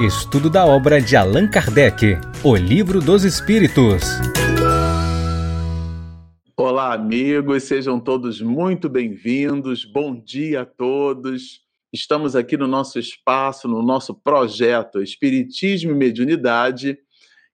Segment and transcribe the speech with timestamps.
[0.00, 4.04] Estudo da obra de Allan Kardec, O Livro dos Espíritos.
[6.56, 9.84] Olá, amigos, sejam todos muito bem-vindos.
[9.84, 11.62] Bom dia a todos.
[11.92, 16.96] Estamos aqui no nosso espaço, no nosso projeto Espiritismo e Mediunidade,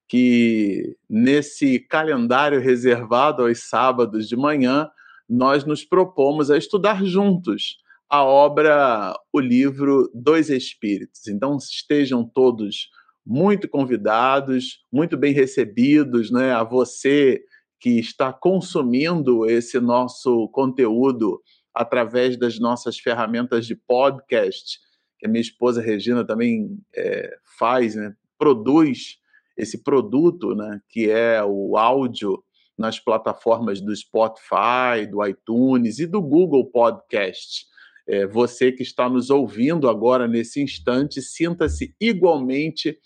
[0.06, 4.90] que nesse calendário reservado aos sábados de manhã,
[5.26, 11.26] nós nos propomos a estudar juntos a obra, o livro Dois Espíritos.
[11.26, 12.88] Então estejam todos
[13.26, 16.52] muito convidados, muito bem recebidos, né?
[16.52, 17.42] A você
[17.80, 21.40] que está consumindo esse nosso conteúdo
[21.74, 24.78] através das nossas ferramentas de podcast,
[25.18, 28.14] que a minha esposa Regina também é, faz, né?
[28.38, 29.18] produz
[29.56, 30.80] esse produto, né?
[30.88, 32.42] que é o áudio
[32.76, 37.66] nas plataformas do Spotify, do iTunes e do Google Podcast.
[38.06, 42.98] É, você que está nos ouvindo agora nesse instante, sinta-se igualmente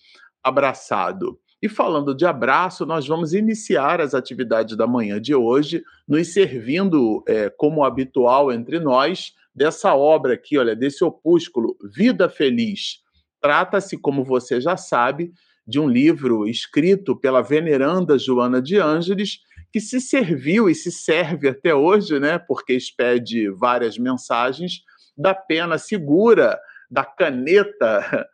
[0.43, 1.39] abraçado.
[1.61, 7.23] E falando de abraço, nós vamos iniciar as atividades da manhã de hoje, nos servindo,
[7.27, 13.01] é, como habitual entre nós, dessa obra aqui, olha, desse opúsculo, Vida Feliz.
[13.41, 15.33] Trata-se, como você já sabe,
[15.67, 19.41] de um livro escrito pela veneranda Joana de Ângeles,
[19.73, 24.83] que se serviu e se serve até hoje, né, porque expede várias mensagens,
[25.17, 26.59] da pena segura,
[26.91, 28.29] da caneta,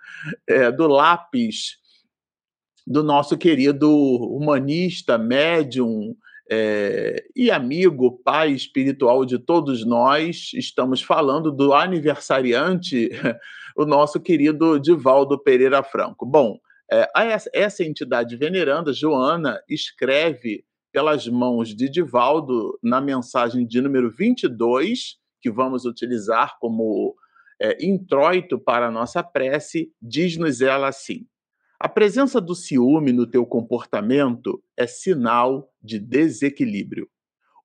[0.49, 1.83] é, do lápis
[2.87, 6.15] do nosso querido humanista, médium
[6.51, 10.51] é, e amigo, pai espiritual de todos nós.
[10.55, 13.09] Estamos falando do aniversariante,
[13.75, 16.27] o nosso querido Divaldo Pereira Franco.
[16.27, 16.59] Bom,
[16.93, 17.09] é,
[17.55, 25.51] essa entidade veneranda, Joana, escreve pelas mãos de Divaldo na mensagem de número 22, que
[25.51, 27.17] vamos utilizar como
[27.61, 31.27] é, introito para a nossa prece, diz-nos ela assim:
[31.81, 37.09] A presença do ciúme no teu comportamento é sinal de desequilíbrio.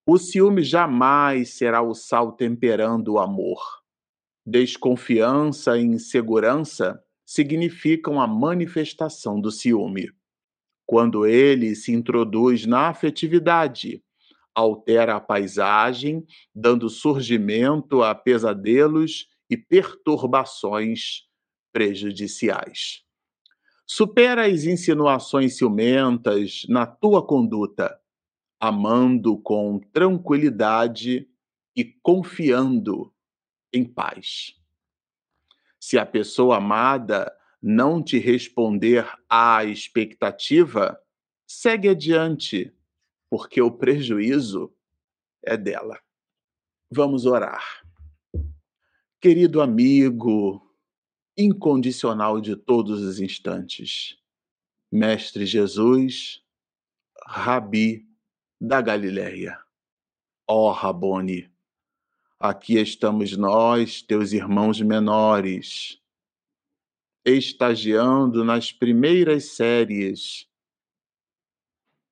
[0.07, 3.61] O ciúme jamais será o sal temperando o amor.
[4.43, 10.09] Desconfiança e insegurança significam a manifestação do ciúme.
[10.89, 14.03] Quando ele se introduz na afetividade,
[14.55, 21.27] altera a paisagem, dando surgimento a pesadelos e perturbações
[21.71, 23.03] prejudiciais.
[23.85, 27.95] Supera as insinuações ciumentas na tua conduta,
[28.59, 31.29] amando com tranquilidade
[31.75, 33.13] e confiando
[33.71, 34.55] em paz.
[35.79, 37.31] Se a pessoa amada
[37.61, 40.99] não te responder à expectativa,
[41.47, 42.73] segue adiante,
[43.29, 44.73] porque o prejuízo
[45.43, 45.99] é dela.
[46.91, 47.83] Vamos orar.
[49.21, 50.65] Querido amigo,
[51.37, 54.17] incondicional de todos os instantes,
[54.91, 56.41] Mestre Jesus,
[57.25, 58.07] Rabi
[58.59, 59.59] da Galileia,
[60.47, 61.51] ó Rabone,
[62.39, 66.01] aqui estamos nós, teus irmãos menores,
[67.25, 70.47] estagiando nas primeiras séries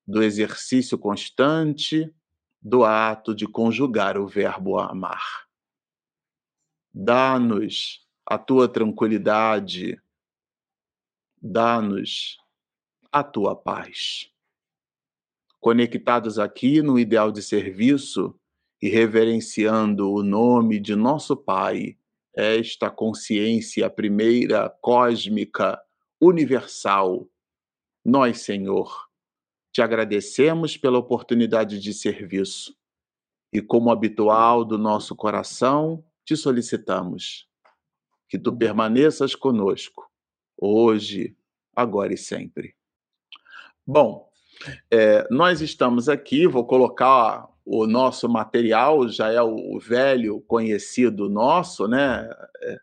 [0.05, 2.13] do exercício constante
[2.61, 5.47] do ato de conjugar o verbo amar.
[6.93, 10.01] Dá-nos a tua tranquilidade,
[11.41, 12.37] dá-nos
[13.11, 14.31] a tua paz.
[15.59, 18.37] Conectados aqui no ideal de serviço
[18.81, 21.97] e reverenciando o nome de nosso Pai,
[22.37, 25.81] esta consciência primeira, cósmica,
[26.21, 27.27] universal.
[28.05, 29.07] Nós, Senhor,
[29.73, 32.77] te agradecemos pela oportunidade de serviço
[33.51, 37.49] e, como habitual do nosso coração, te solicitamos
[38.29, 40.07] que tu permaneças conosco,
[40.55, 41.35] hoje,
[41.75, 42.75] agora e sempre.
[43.85, 44.29] Bom,
[44.91, 51.85] é, nós estamos aqui, vou colocar o nosso material já é o velho conhecido nosso,
[51.85, 52.29] né?
[52.61, 52.77] É,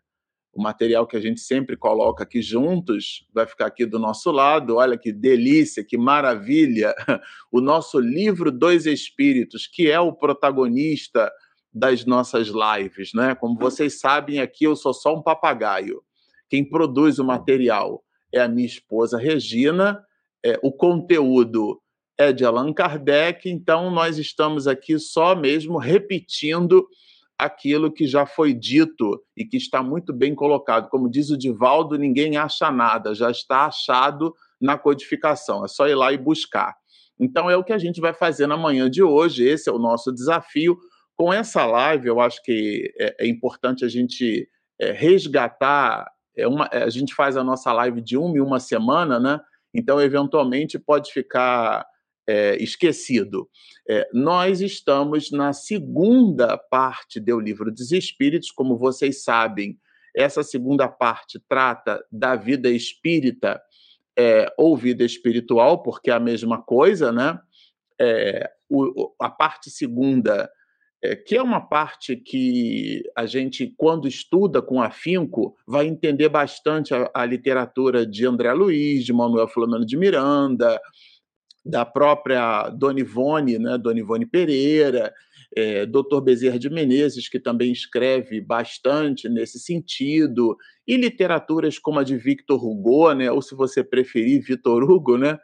[0.53, 4.75] o material que a gente sempre coloca aqui juntos, vai ficar aqui do nosso lado.
[4.75, 6.93] Olha que delícia, que maravilha!
[7.51, 11.31] O nosso livro Dois Espíritos, que é o protagonista
[11.73, 13.33] das nossas lives, né?
[13.33, 16.03] Como vocês sabem, aqui eu sou só um papagaio.
[16.49, 20.03] Quem produz o material é a minha esposa Regina.
[20.45, 21.81] É, o conteúdo
[22.17, 26.87] é de Allan Kardec, então nós estamos aqui só mesmo repetindo
[27.37, 30.89] aquilo que já foi dito e que está muito bem colocado.
[30.89, 35.95] Como diz o Divaldo, ninguém acha nada, já está achado na codificação, é só ir
[35.95, 36.75] lá e buscar.
[37.19, 39.79] Então é o que a gente vai fazer na manhã de hoje, esse é o
[39.79, 40.77] nosso desafio.
[41.15, 44.47] Com essa live, eu acho que é, é importante a gente
[44.79, 49.19] é, resgatar é uma, a gente faz a nossa live de uma em uma semana,
[49.19, 49.39] né?
[49.73, 51.85] Então, eventualmente, pode ficar
[52.27, 53.49] é, esquecido.
[53.87, 59.77] É, nós estamos na segunda parte do Livro dos Espíritos, como vocês sabem,
[60.15, 63.61] essa segunda parte trata da vida espírita
[64.17, 67.37] é, ou vida espiritual, porque é a mesma coisa, né?
[67.99, 70.49] É, o, a parte segunda,
[71.03, 76.93] é, que é uma parte que a gente, quando estuda com afinco, vai entender bastante
[76.93, 80.79] a, a literatura de André Luiz, de Manuel Flamengo de Miranda,
[81.65, 85.11] da própria Dona Ivone, né, Dona Ivone Pereira,
[85.55, 86.21] é, Dr.
[86.21, 90.55] Bezerra de Menezes, que também escreve bastante nesse sentido,
[90.87, 95.39] e literaturas como a de Victor Hugo, né, ou se você preferir, Vitor Hugo, né,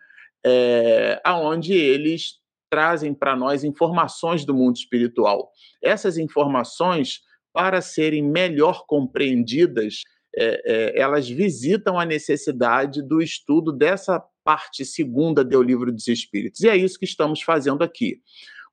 [0.45, 2.39] é, aonde eles
[2.69, 5.49] trazem para nós informações do mundo espiritual.
[5.83, 7.19] Essas informações,
[7.53, 10.01] para serem melhor compreendidas,
[10.37, 16.61] é, é, elas visitam a necessidade do estudo dessa parte segunda do Livro dos Espíritos.
[16.61, 18.21] E é isso que estamos fazendo aqui.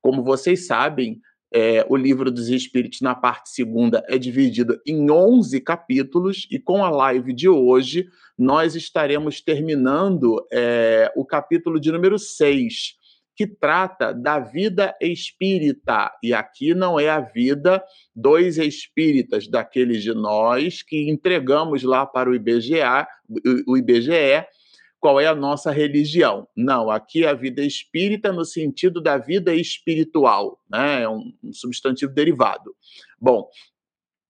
[0.00, 1.20] Como vocês sabem,
[1.53, 6.85] é, o Livro dos Espíritos, na parte segunda, é dividido em 11 capítulos, e com
[6.85, 8.06] a live de hoje,
[8.37, 12.97] nós estaremos terminando é, o capítulo de número 6,
[13.35, 16.12] que trata da vida espírita.
[16.23, 17.82] E aqui não é a vida
[18.15, 22.82] dos espíritas, daqueles de nós que entregamos lá para o IBGE,
[23.67, 24.44] o IBGE
[25.00, 26.47] qual é a nossa religião.
[26.56, 31.03] Não, aqui é a vida espírita no sentido da vida espiritual, né?
[31.03, 32.75] é um, um substantivo derivado.
[33.21, 33.49] Bom,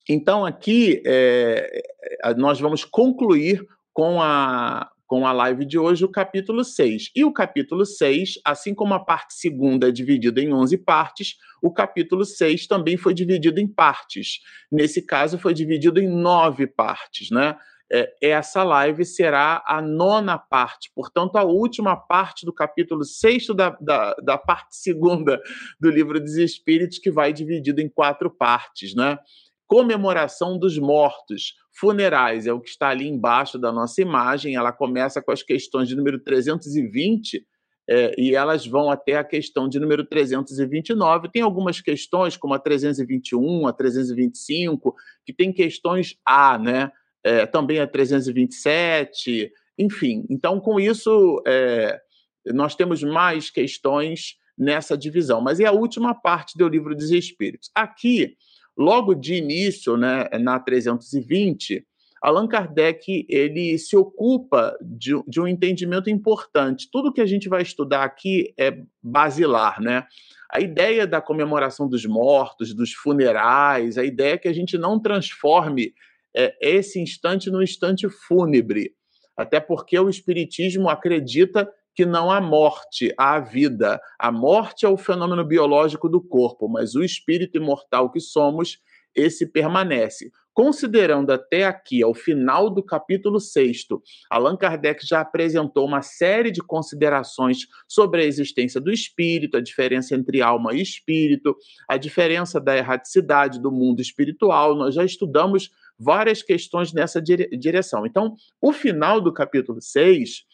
[0.09, 1.82] então aqui é,
[2.23, 7.11] é nós vamos concluir com a, com a live de hoje o capítulo 6.
[7.17, 11.73] E o capítulo 6, assim como a parte segunda é dividida em 11 partes, o
[11.73, 14.41] capítulo 6 também foi dividido em partes.
[14.71, 17.56] Nesse caso, foi dividido em nove partes, né?
[17.90, 23.70] É, essa live será a nona parte, portanto, a última parte do capítulo sexto da,
[23.81, 25.40] da, da parte segunda
[25.81, 29.19] do livro dos Espíritos, que vai dividido em quatro partes, né?
[29.67, 34.56] Comemoração dos mortos, funerais, é o que está ali embaixo da nossa imagem.
[34.56, 37.46] Ela começa com as questões de número 320
[37.88, 41.31] é, e elas vão até a questão de número 329.
[41.31, 44.94] Tem algumas questões, como a 321, a 325,
[45.25, 46.90] que tem questões A, né?
[47.25, 50.25] É, também a 327, enfim.
[50.29, 52.00] Então, com isso, é,
[52.47, 55.41] nós temos mais questões nessa divisão.
[55.41, 57.70] Mas é a última parte do livro dos Espíritos.
[57.75, 58.37] Aqui,
[58.76, 61.87] logo de início, né, na 320,
[62.20, 66.88] Allan Kardec ele se ocupa de, de, um entendimento importante.
[66.91, 70.05] Tudo que a gente vai estudar aqui é basilar, né?
[70.50, 74.99] A ideia da comemoração dos mortos, dos funerais, a ideia é que a gente não
[74.99, 75.93] transforme
[76.36, 78.92] é, esse instante no instante fúnebre.
[79.36, 84.00] Até porque o Espiritismo acredita que não há morte, há vida.
[84.19, 88.78] A morte é o fenômeno biológico do corpo, mas o espírito imortal que somos,
[89.14, 90.30] esse permanece.
[90.54, 93.86] Considerando até aqui, ao final do capítulo 6,
[94.28, 100.16] Allan Kardec já apresentou uma série de considerações sobre a existência do espírito, a diferença
[100.16, 101.56] entre alma e espírito,
[101.88, 104.75] a diferença da erraticidade do mundo espiritual.
[104.75, 108.06] Nós já estudamos várias questões nessa dire direção.
[108.06, 110.47] Então, o final do capítulo 6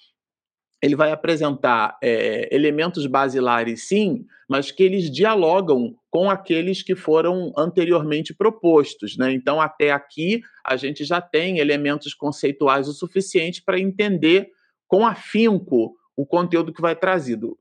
[0.85, 7.55] ele vai apresentar é, elementos basilares, sim, mas que eles dialogam com aqueles que foram
[7.57, 9.17] anteriormente propostos.
[9.17, 9.33] Né?
[9.33, 14.51] Então, até aqui, a gente já tem elementos conceituais o suficiente para entender
[14.87, 17.59] com afinco o conteúdo que vai trazido,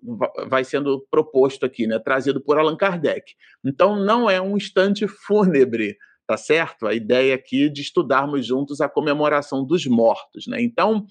[0.49, 1.99] vai sendo proposto aqui, né?
[1.99, 3.33] trazido por Allan Kardec.
[3.65, 6.87] Então, não é um instante fúnebre, tá certo?
[6.87, 10.61] A ideia aqui de estudarmos juntos a comemoração dos mortos, né?
[10.61, 11.05] Então,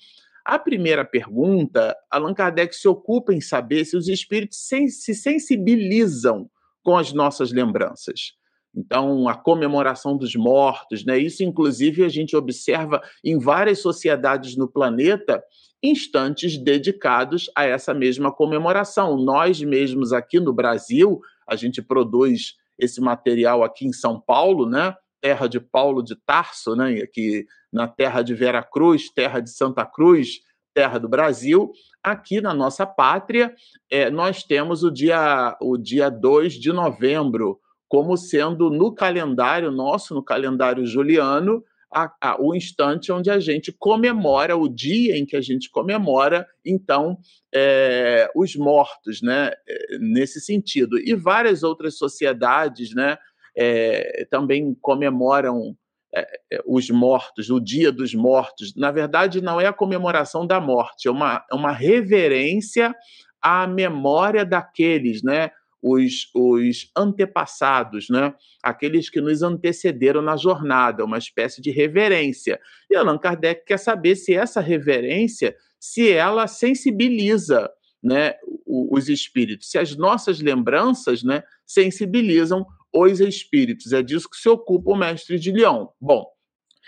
[0.45, 6.51] a primeira pergunta, Allan Kardec se ocupa em saber se os espíritos se sensibilizam
[6.83, 8.33] com as nossas lembranças.
[8.75, 11.19] Então, a comemoração dos mortos, né?
[11.19, 15.43] Isso, inclusive, a gente observa em várias sociedades no planeta
[15.83, 19.17] instantes dedicados a essa mesma comemoração.
[19.17, 24.95] Nós mesmos aqui no Brasil, a gente produz esse material aqui em São Paulo, né?
[25.21, 27.01] Terra de Paulo de Tarso, né?
[27.01, 30.41] Aqui na terra de Vera Cruz, terra de Santa Cruz,
[30.75, 31.71] terra do Brasil.
[32.03, 33.55] Aqui na nossa pátria,
[33.91, 40.15] é, nós temos o dia, o dia 2 de novembro como sendo no calendário nosso,
[40.15, 45.37] no calendário juliano, a, a, o instante onde a gente comemora, o dia em que
[45.37, 47.19] a gente comemora, então,
[47.55, 49.53] é, os mortos, né?
[49.69, 50.99] É, nesse sentido.
[50.99, 53.19] E várias outras sociedades, né?
[53.55, 55.77] É, também comemoram
[56.15, 56.27] é,
[56.67, 58.75] os mortos, o Dia dos Mortos.
[58.77, 62.95] Na verdade, não é a comemoração da morte, é uma, é uma reverência
[63.41, 65.51] à memória daqueles, né?
[65.83, 68.33] Os, os antepassados, né?
[68.63, 72.61] aqueles que nos antecederam na jornada, uma espécie de reverência.
[72.89, 77.69] E Allan Kardec quer saber se essa reverência, se ela sensibiliza
[78.03, 78.35] né,
[78.67, 83.93] os espíritos, se as nossas lembranças né, sensibilizam os espíritos.
[83.93, 85.91] É disso que se ocupa o mestre de Leão.
[86.01, 86.27] Bom,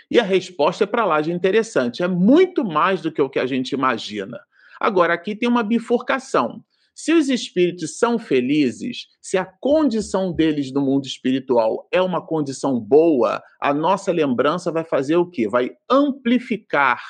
[0.09, 2.03] e a resposta é para lá de interessante.
[2.03, 4.39] É muito mais do que o que a gente imagina.
[4.79, 6.63] Agora, aqui tem uma bifurcação.
[6.95, 12.79] Se os espíritos são felizes, se a condição deles no mundo espiritual é uma condição
[12.79, 15.45] boa, a nossa lembrança vai fazer o quê?
[15.49, 17.03] Vai amplificar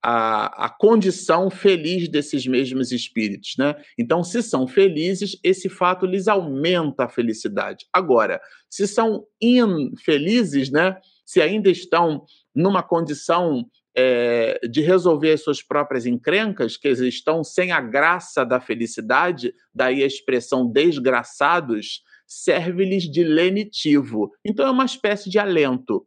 [0.00, 3.74] a, a condição feliz desses mesmos espíritos, né?
[3.98, 7.84] Então, se são felizes, esse fato lhes aumenta a felicidade.
[7.92, 8.40] Agora,
[8.70, 10.96] se são infelizes, né?
[11.24, 17.72] Se ainda estão numa condição é, de resolver as suas próprias encrencas, que estão sem
[17.72, 24.30] a graça da felicidade, daí a expressão desgraçados, serve-lhes de lenitivo.
[24.44, 26.06] Então é uma espécie de alento.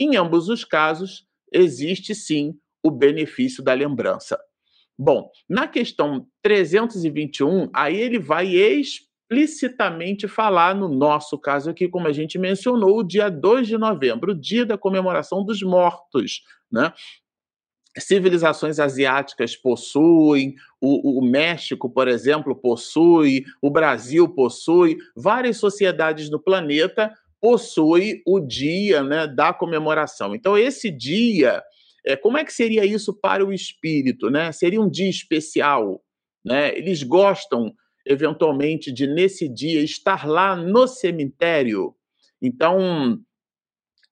[0.00, 4.38] Em ambos os casos, existe sim o benefício da lembrança.
[4.98, 12.12] Bom, na questão 321, aí ele vai explicitamente falar, no nosso caso aqui, como a
[12.12, 16.92] gente mencionou, o dia 2 de novembro, o dia da comemoração dos mortos, né?
[17.98, 26.38] Civilizações asiáticas possuem, o, o, México, por exemplo, possui, o Brasil possui, várias sociedades no
[26.38, 30.34] planeta possuem o dia né, da comemoração.
[30.34, 31.62] Então, esse dia
[32.06, 34.30] é, como é que seria isso para o espírito?
[34.30, 34.52] Né?
[34.52, 36.00] Seria um dia especial?
[36.44, 36.78] Né?
[36.78, 37.74] Eles gostam,
[38.06, 41.96] eventualmente, de nesse dia estar lá no cemitério.
[42.40, 43.18] Então,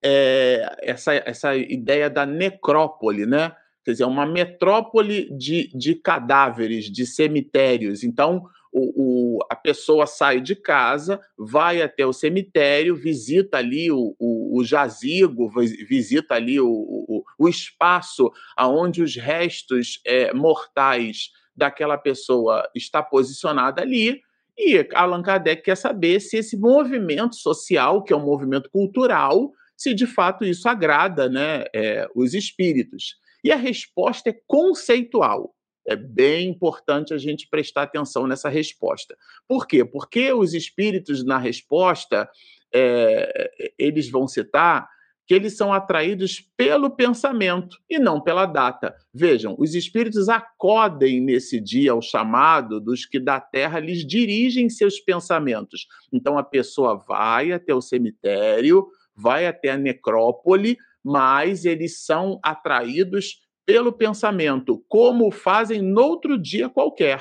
[0.04, 3.52] é, essa, essa ideia da necrópole, né?
[3.84, 8.02] Quer dizer, uma metrópole de, de cadáveres, de cemitérios.
[8.02, 14.16] Então, o, o, a pessoa sai de casa, vai até o cemitério, visita ali o,
[14.18, 15.48] o, o jazigo,
[15.88, 24.20] visita ali o, o, espaço aonde os restos é, mortais daquela pessoa está posicionada ali.
[24.58, 29.94] E Allan Kardec quer saber se esse movimento social, que é um movimento cultural, se
[29.94, 33.16] de fato isso agrada né, é, os espíritos.
[33.44, 35.54] E a resposta é conceitual.
[35.86, 39.14] É bem importante a gente prestar atenção nessa resposta.
[39.46, 39.84] Por quê?
[39.84, 42.28] Porque os espíritos, na resposta,
[42.74, 44.88] é, eles vão citar
[45.26, 48.94] que eles são atraídos pelo pensamento e não pela data.
[49.12, 55.00] Vejam, os espíritos acodem nesse dia ao chamado dos que da terra lhes dirigem seus
[55.00, 55.86] pensamentos.
[56.12, 63.42] Então a pessoa vai até o cemitério, vai até a necrópole, mas eles são atraídos
[63.66, 67.20] pelo pensamento, como fazem noutro dia qualquer.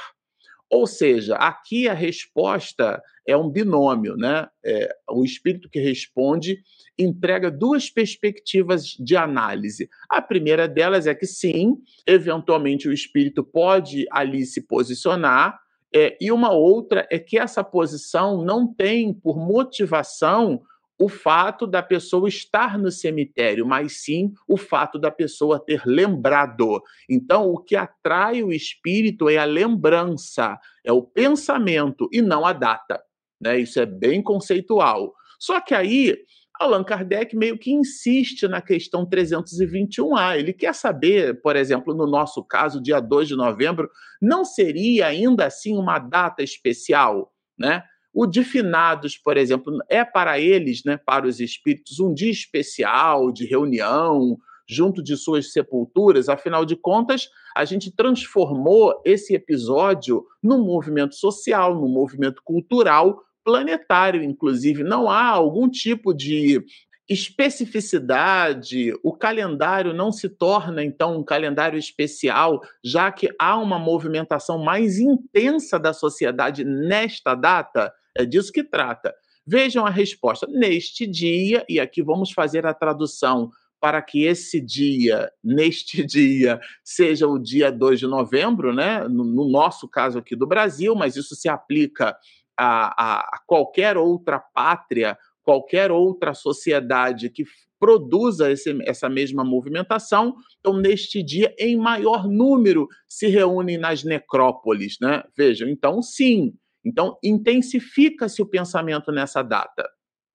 [0.69, 4.47] Ou seja, aqui a resposta é um binômio, né?
[4.65, 6.59] É, o espírito que responde
[6.97, 9.89] entrega duas perspectivas de análise.
[10.09, 15.59] A primeira delas é que sim, eventualmente o espírito pode ali se posicionar,
[15.95, 20.63] é, e uma outra é que essa posição não tem por motivação
[20.99, 26.81] o fato da pessoa estar no cemitério, mas sim o fato da pessoa ter lembrado.
[27.09, 32.53] Então, o que atrai o espírito é a lembrança, é o pensamento e não a
[32.53, 33.01] data.
[33.41, 33.59] Né?
[33.59, 35.13] Isso é bem conceitual.
[35.39, 36.17] Só que aí
[36.59, 40.37] Allan Kardec meio que insiste na questão 321A.
[40.37, 43.89] Ele quer saber, por exemplo, no nosso caso, dia 2 de novembro,
[44.21, 47.83] não seria ainda assim uma data especial, né?
[48.13, 53.31] O de finados, por exemplo, é para eles, né, para os espíritos, um dia especial
[53.31, 54.37] de reunião
[54.69, 56.29] junto de suas sepulturas.
[56.29, 64.23] Afinal de contas, a gente transformou esse episódio num movimento social, num movimento cultural planetário,
[64.23, 64.83] inclusive.
[64.83, 66.63] Não há algum tipo de
[67.09, 74.57] especificidade, o calendário não se torna então um calendário especial, já que há uma movimentação
[74.57, 77.93] mais intensa da sociedade nesta data.
[78.15, 79.13] É disso que trata.
[79.45, 80.47] Vejam a resposta.
[80.47, 87.27] Neste dia, e aqui vamos fazer a tradução para que esse dia, neste dia, seja
[87.27, 89.05] o dia 2 de novembro, né?
[89.07, 92.15] no, no nosso caso aqui do Brasil, mas isso se aplica
[92.57, 97.43] a, a, a qualquer outra pátria, qualquer outra sociedade que
[97.77, 100.35] produza esse, essa mesma movimentação.
[100.61, 104.95] Então, neste dia, em maior número, se reúnem nas necrópolis.
[105.01, 105.21] Né?
[105.35, 106.53] Vejam, então, sim,
[106.83, 109.89] então, intensifica-se o pensamento nessa data.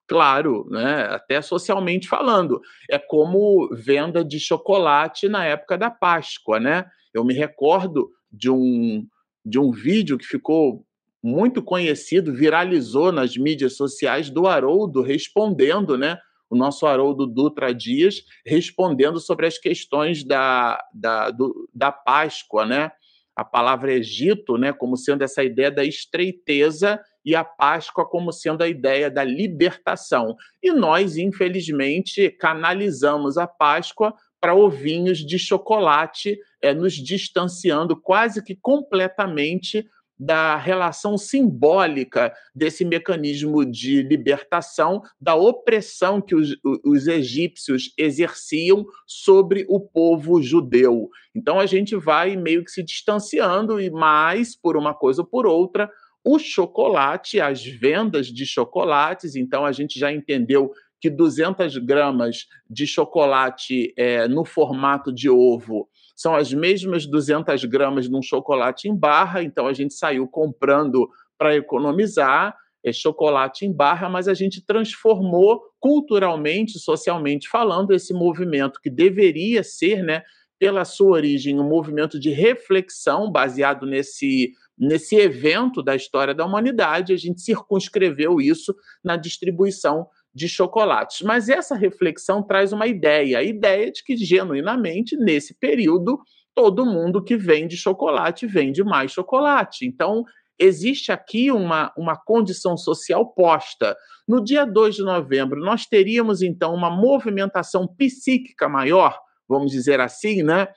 [0.07, 1.03] Claro, né?
[1.11, 2.61] até socialmente falando.
[2.91, 6.59] É como venda de chocolate na época da Páscoa.
[6.59, 6.87] Né?
[7.13, 9.07] Eu me recordo de um,
[9.45, 10.87] de um vídeo que ficou
[11.23, 16.17] muito conhecido, viralizou nas mídias sociais do Haroldo respondendo, né?
[16.49, 22.91] O nosso Haroldo Dutra Dias respondendo sobre as questões da, da, do, da Páscoa, né?
[23.39, 28.65] A palavra Egito, né, como sendo essa ideia da estreiteza e a Páscoa como sendo
[28.65, 30.35] a ideia da libertação.
[30.61, 38.57] E nós, infelizmente, canalizamos a Páscoa para ovinhos de chocolate, é, nos distanciando quase que
[38.57, 39.87] completamente
[40.19, 49.65] da relação simbólica desse mecanismo de libertação, da opressão que os, os, egípcios exerciam sobre
[49.69, 51.09] o povo judeu.
[51.35, 55.47] Então a gente vai meio que se distanciando, e mais por uma coisa ou por
[55.47, 55.89] outra,
[56.25, 62.87] o chocolate, as vendas de chocolates, então a gente já entendeu que 200 gramas de
[62.87, 68.95] chocolate é, no formato de ovo são as mesmas 200 gramas de um chocolate em
[68.95, 71.09] barra, então a gente saiu comprando
[71.39, 78.81] para economizar é, chocolate em barra, mas a gente transformou culturalmente, socialmente falando, esse movimento
[78.83, 80.25] que deveria ser, né,
[80.59, 87.13] pela sua origem, um movimento de reflexão baseado nesse nesse evento da história da humanidade,
[87.13, 88.73] a gente circunscreveu isso
[89.03, 91.23] na distribuição de chocolates.
[91.23, 96.19] Mas essa reflexão traz uma ideia, a ideia de que, genuinamente, nesse período,
[96.55, 99.87] todo mundo que vende chocolate vende mais chocolate.
[99.87, 100.25] Então,
[100.59, 103.97] existe aqui uma, uma condição social posta.
[104.27, 109.19] No dia 2 de novembro, nós teríamos, então, uma movimentação psíquica maior,
[109.49, 110.69] vamos dizer assim, né?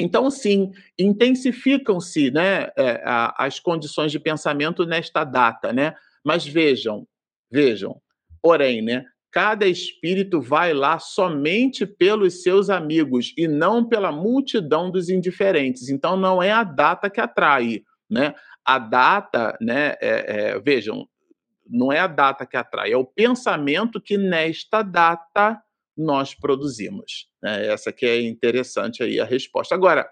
[0.00, 3.02] Então, sim, intensificam-se né, é,
[3.36, 5.94] as condições de pensamento nesta data, né?
[6.24, 7.06] Mas vejam,
[7.50, 8.00] vejam,
[8.42, 15.08] Porém, né, cada espírito vai lá somente pelos seus amigos e não pela multidão dos
[15.08, 15.88] indiferentes.
[15.88, 18.34] Então, não é a data que atrai, né?
[18.64, 19.96] A data, né?
[20.00, 21.08] É, é, vejam,
[21.68, 25.60] não é a data que atrai, é o pensamento que nesta data
[25.96, 27.28] nós produzimos.
[27.42, 27.66] Né?
[27.66, 29.74] Essa que é interessante aí a resposta.
[29.74, 30.08] Agora,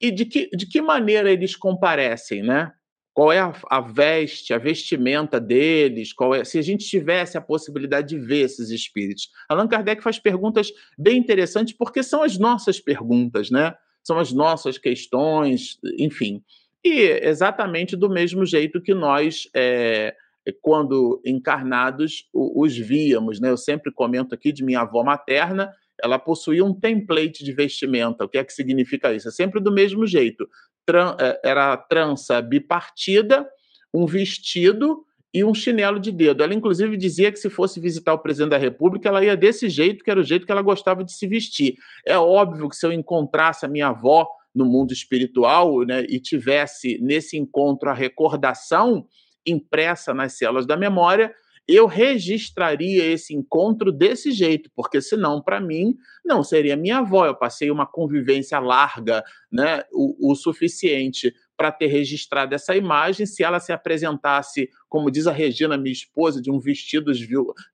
[0.00, 2.72] e de que, de que maneira eles comparecem, né?
[3.14, 7.40] Qual é a, a, veste, a vestimenta deles, qual é, se a gente tivesse a
[7.40, 9.30] possibilidade de ver esses espíritos.
[9.48, 13.72] Allan Kardec faz perguntas bem interessantes porque são as nossas perguntas, né?
[14.02, 16.42] São as nossas questões, enfim.
[16.84, 20.14] E exatamente do mesmo jeito que nós, é,
[20.60, 23.48] quando encarnados, os víamos, né?
[23.48, 25.72] Eu sempre comento aqui de minha avó materna,
[26.02, 28.24] ela possuía um template de vestimenta.
[28.24, 29.28] O que é que significa isso?
[29.28, 30.48] É sempre do mesmo jeito.
[30.84, 33.48] Tran é, era trança bipartida,
[33.92, 36.44] um vestido e um chinelo de dedo.
[36.44, 40.04] Ela, inclusive, dizia que se fosse visitar o presidente da República, ela ia desse jeito,
[40.04, 41.74] que era o jeito que ela gostava de se vestir.
[42.06, 46.98] É óbvio que se eu encontrasse a minha avó no mundo espiritual né, e tivesse
[47.02, 49.04] nesse encontro a recordação
[49.44, 51.34] impressa nas células da memória,
[51.66, 57.26] eu registraria esse encontro desse jeito, porque senão, para mim, não seria minha avó.
[57.26, 63.24] Eu passei uma convivência larga, né, o, o suficiente para ter registrado essa imagem.
[63.24, 67.12] Se ela se apresentasse, como diz a Regina, minha esposa, de um vestido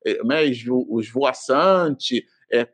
[0.06, 2.66] eh, né, esvoaçante, é,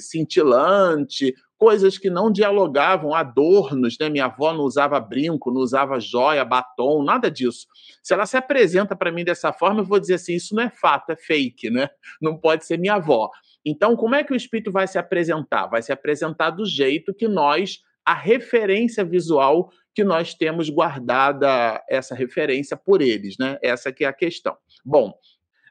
[0.00, 4.08] cintilante, coisas que não dialogavam, adornos, né?
[4.08, 7.66] Minha avó não usava brinco, não usava joia, batom, nada disso.
[8.02, 10.70] Se ela se apresenta para mim dessa forma, eu vou dizer assim: isso não é
[10.70, 11.88] fato, é fake, né?
[12.20, 13.30] Não pode ser minha avó.
[13.64, 15.66] Então, como é que o espírito vai se apresentar?
[15.66, 22.14] Vai se apresentar do jeito que nós, a referência visual que nós temos guardada essa
[22.14, 23.58] referência por eles, né?
[23.62, 24.54] Essa que é a questão.
[24.84, 25.14] Bom,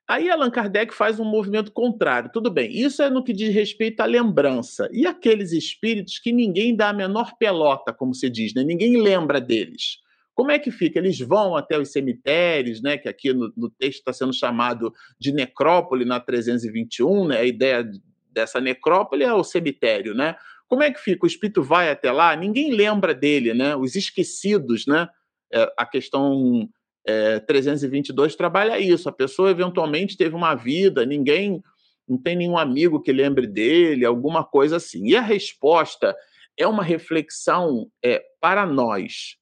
[0.07, 2.29] Aí Allan Kardec faz um movimento contrário.
[2.31, 4.87] Tudo bem, isso é no que diz respeito à lembrança.
[4.91, 8.63] E aqueles espíritos que ninguém dá a menor pelota, como se diz, né?
[8.63, 9.97] ninguém lembra deles.
[10.35, 10.99] Como é que fica?
[10.99, 12.97] Eles vão até os cemitérios, né?
[12.97, 17.37] que aqui no, no texto está sendo chamado de necrópole na 321, né?
[17.39, 17.89] a ideia
[18.31, 20.13] dessa necrópole é o cemitério.
[20.13, 20.35] Né?
[20.67, 21.25] Como é que fica?
[21.25, 23.75] O espírito vai até lá, ninguém lembra dele, né?
[23.75, 25.09] os esquecidos, né?
[25.51, 26.67] É, a questão
[27.05, 29.07] é, 322 trabalha isso.
[29.07, 31.61] A pessoa eventualmente teve uma vida, ninguém,
[32.07, 35.07] não tem nenhum amigo que lembre dele, alguma coisa assim.
[35.07, 36.15] E a resposta
[36.57, 39.37] é uma reflexão é, para nós.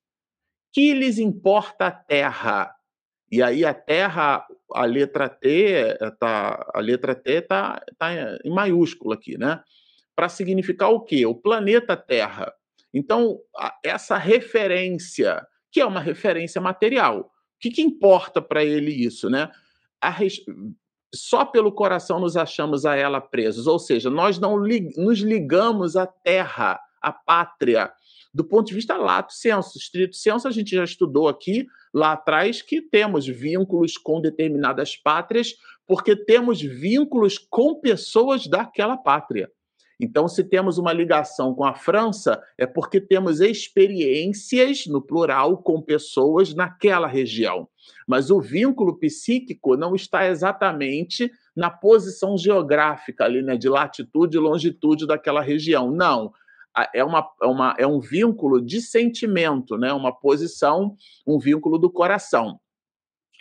[0.72, 2.74] Que lhes importa a Terra?
[3.32, 8.12] E aí a Terra, a letra T, tá, a letra T está tá
[8.44, 9.62] em maiúsculo aqui, né?
[10.16, 11.26] Para significar o quê?
[11.26, 12.54] O planeta Terra.
[12.94, 13.40] Então,
[13.84, 17.33] essa referência, que é uma referência material,
[17.64, 19.50] que, que importa para ele isso, né?
[20.04, 20.42] Res...
[21.16, 25.96] só pelo coração nos achamos a ela presos, ou seja, nós não li nos ligamos
[25.96, 27.90] à terra, à pátria,
[28.34, 32.62] do ponto de vista lato senso, estrito senso, a gente já estudou aqui lá atrás
[32.62, 35.54] que temos vínculos com determinadas pátrias,
[35.88, 39.50] porque temos vínculos com pessoas daquela pátria.
[40.00, 45.82] Então, se temos uma ligação com a França, é porque temos experiências, no plural, com
[45.82, 47.68] pessoas naquela região.
[48.08, 54.40] Mas o vínculo psíquico não está exatamente na posição geográfica ali, né, de latitude e
[54.40, 55.92] longitude daquela região.
[55.92, 56.32] Não.
[56.94, 59.94] É, uma, é, uma, é um vínculo de sentimento, né?
[59.94, 62.60] uma posição, um vínculo do coração.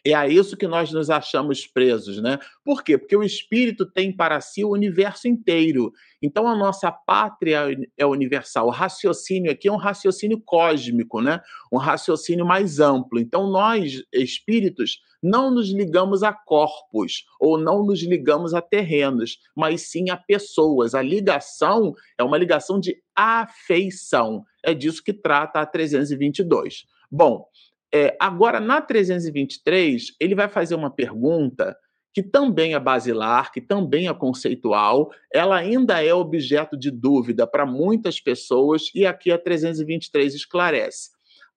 [0.05, 2.39] É a isso que nós nos achamos presos, né?
[2.65, 2.99] Por quê?
[2.99, 5.93] Porque o espírito tem para si o universo inteiro.
[6.21, 8.67] Então a nossa pátria é universal.
[8.67, 11.41] O raciocínio aqui é um raciocínio cósmico, né?
[11.73, 13.21] Um raciocínio mais amplo.
[13.21, 19.83] Então nós, espíritos, não nos ligamos a corpos ou não nos ligamos a terrenos, mas
[19.83, 20.97] sim a pessoas.
[20.97, 24.45] A ligação é uma ligação de afeição.
[24.65, 26.87] É disso que trata a 322.
[27.09, 27.47] Bom,
[27.95, 31.77] é, agora, na 323, ele vai fazer uma pergunta
[32.15, 37.65] que também é basilar, que também é conceitual, ela ainda é objeto de dúvida para
[37.65, 41.11] muitas pessoas, e aqui a 323 esclarece.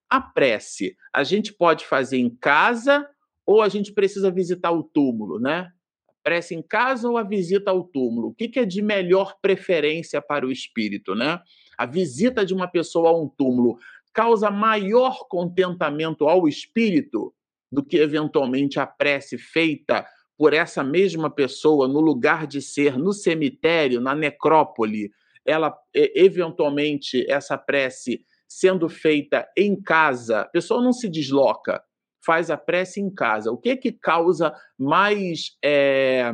[0.08, 3.06] A prece, a gente pode fazer em casa
[3.44, 5.70] ou a gente precisa visitar o túmulo, né?
[6.26, 8.30] prece em casa ou a visita ao túmulo?
[8.30, 11.40] O que, que é de melhor preferência para o espírito, né?
[11.78, 13.78] A visita de uma pessoa a um túmulo
[14.16, 17.34] causa maior contentamento ao espírito
[17.70, 20.06] do que eventualmente a prece feita
[20.38, 25.10] por essa mesma pessoa no lugar de ser, no cemitério, na necrópole,
[25.44, 31.82] ela eventualmente essa prece sendo feita em casa, a pessoa não se desloca,
[32.24, 33.52] faz a prece em casa.
[33.52, 36.32] O que que causa mais é,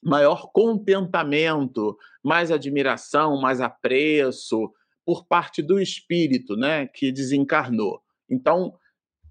[0.00, 4.72] maior contentamento, mais admiração, mais apreço,
[5.04, 8.00] por parte do espírito, né, que desencarnou.
[8.30, 8.74] Então,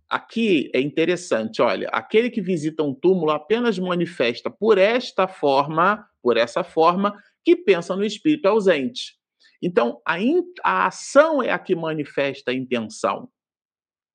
[0.09, 6.37] aqui é interessante, olha, aquele que visita um túmulo apenas manifesta por esta forma, por
[6.37, 9.17] essa forma, que pensa no espírito ausente.
[9.61, 13.29] Então, a, in, a ação é a que manifesta a intenção.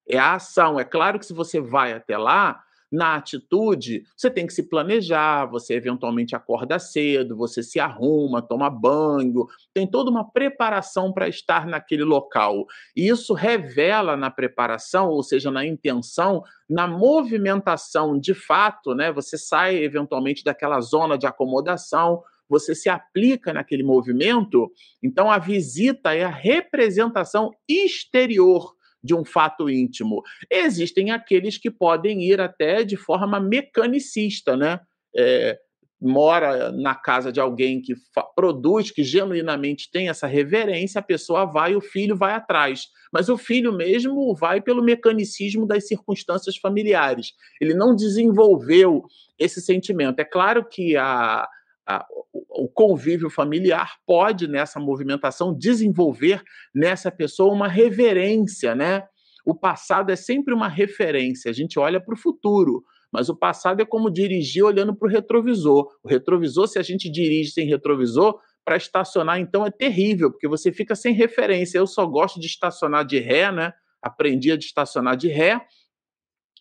[0.09, 0.79] É a ação.
[0.79, 5.47] É claro que se você vai até lá, na atitude, você tem que se planejar,
[5.47, 11.67] você eventualmente acorda cedo, você se arruma, toma banho, tem toda uma preparação para estar
[11.67, 12.65] naquele local.
[12.95, 19.11] E isso revela na preparação, ou seja, na intenção, na movimentação de fato, né?
[19.13, 24.71] Você sai eventualmente daquela zona de acomodação, você se aplica naquele movimento,
[25.03, 28.76] então a visita é a representação exterior
[29.07, 30.23] de um fato íntimo.
[30.51, 34.81] Existem aqueles que podem ir até de forma mecanicista, né?
[35.17, 35.59] É,
[36.01, 37.95] mora na casa de alguém que
[38.35, 42.89] produz, que genuinamente tem essa reverência, a pessoa vai, o filho vai atrás.
[43.13, 47.33] Mas o filho mesmo vai pelo mecanicismo das circunstâncias familiares.
[47.61, 49.05] Ele não desenvolveu
[49.39, 50.21] esse sentimento.
[50.21, 51.49] É claro que a,
[51.87, 52.05] a,
[52.51, 56.43] o convívio familiar pode, nessa movimentação, desenvolver
[56.75, 59.05] nessa pessoa uma reverência, né?
[59.45, 63.81] O passado é sempre uma referência, a gente olha para o futuro, mas o passado
[63.81, 65.89] é como dirigir olhando para o retrovisor.
[66.03, 70.73] O retrovisor, se a gente dirige sem retrovisor, para estacionar, então é terrível, porque você
[70.73, 71.79] fica sem referência.
[71.79, 73.73] Eu só gosto de estacionar de ré, né?
[74.03, 75.61] Aprendi a estacionar de ré,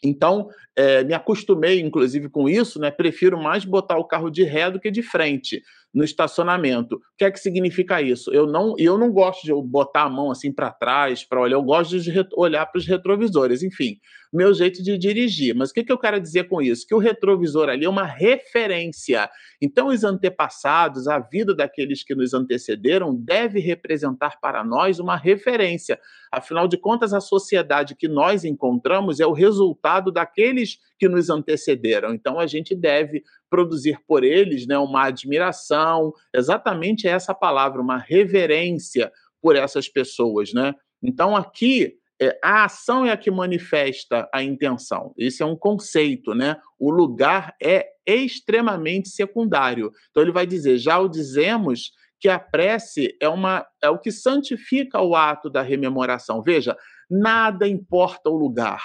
[0.03, 2.91] então, é, me acostumei, inclusive, com isso, né?
[2.91, 5.61] Prefiro mais botar o carro de ré do que de frente
[5.93, 6.95] no estacionamento.
[6.95, 8.31] O que é que significa isso?
[8.33, 11.63] Eu não, eu não gosto de botar a mão assim para trás para olhar, eu
[11.63, 13.97] gosto de olhar para os retrovisores, enfim,
[14.33, 15.55] meu jeito de dirigir.
[15.55, 16.85] Mas o que, que eu quero dizer com isso?
[16.87, 19.29] Que o retrovisor ali é uma referência.
[19.61, 25.99] Então, os antepassados, a vida daqueles que nos antecederam, deve representar para nós uma referência.
[26.31, 32.13] Afinal de contas, a sociedade que nós encontramos é o resultado daqueles que nos antecederam.
[32.13, 39.11] Então, a gente deve produzir por eles né, uma admiração, exatamente essa palavra, uma reverência
[39.41, 40.53] por essas pessoas.
[40.53, 40.73] Né?
[41.01, 45.13] Então, aqui, é, a ação é a que manifesta a intenção.
[45.17, 46.55] Esse é um conceito, né?
[46.79, 49.91] O lugar é extremamente secundário.
[50.09, 54.11] Então, ele vai dizer: já o dizemos que a prece é, uma, é o que
[54.11, 56.41] santifica o ato da rememoração.
[56.41, 56.75] Veja,
[57.09, 58.81] nada importa o lugar,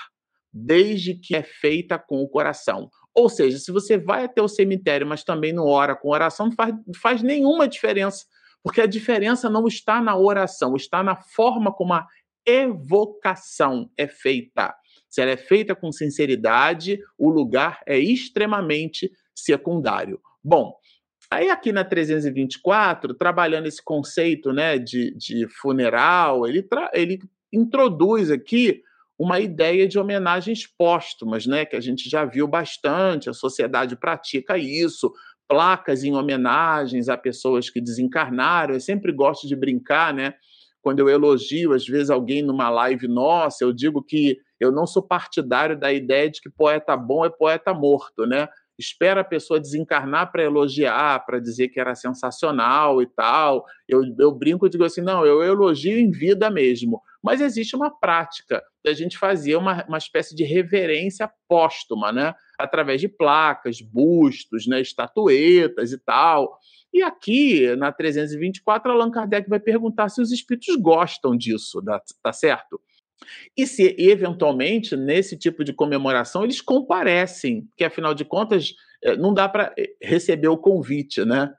[0.52, 2.90] desde que é feita com o coração.
[3.14, 6.52] Ou seja, se você vai até o cemitério, mas também não ora com oração, não
[6.52, 8.24] faz, não faz nenhuma diferença,
[8.62, 12.06] porque a diferença não está na oração, está na forma como a
[12.46, 14.74] evocação é feita.
[15.08, 20.20] Se ela é feita com sinceridade, o lugar é extremamente secundário.
[20.42, 20.78] Bom,
[21.32, 27.20] Aí aqui na 324, trabalhando esse conceito né, de, de funeral, ele, ele
[27.52, 28.82] introduz aqui
[29.16, 34.58] uma ideia de homenagens póstumas, né, que a gente já viu bastante, a sociedade pratica
[34.58, 35.12] isso,
[35.46, 38.74] placas em homenagens a pessoas que desencarnaram.
[38.74, 40.34] Eu sempre gosto de brincar, né?
[40.82, 45.02] Quando eu elogio, às vezes, alguém numa live nossa, eu digo que eu não sou
[45.02, 48.48] partidário da ideia de que poeta bom é poeta morto, né?
[48.80, 53.64] espera a pessoa desencarnar para elogiar, para dizer que era sensacional e tal.
[53.86, 57.00] Eu, eu brinco e digo assim: não, eu elogio em vida mesmo.
[57.22, 62.34] Mas existe uma prática da gente fazer uma, uma espécie de reverência póstuma, né?
[62.58, 64.80] Através de placas, bustos, né?
[64.80, 66.58] estatuetas e tal.
[66.92, 71.80] E aqui, na 324, Allan Kardec vai perguntar se os espíritos gostam disso,
[72.22, 72.80] tá certo?
[73.56, 79.34] E se, eventualmente, nesse tipo de comemoração, eles comparecem, que afinal de contas, eh, não
[79.34, 81.52] dá para eh, receber o convite, né?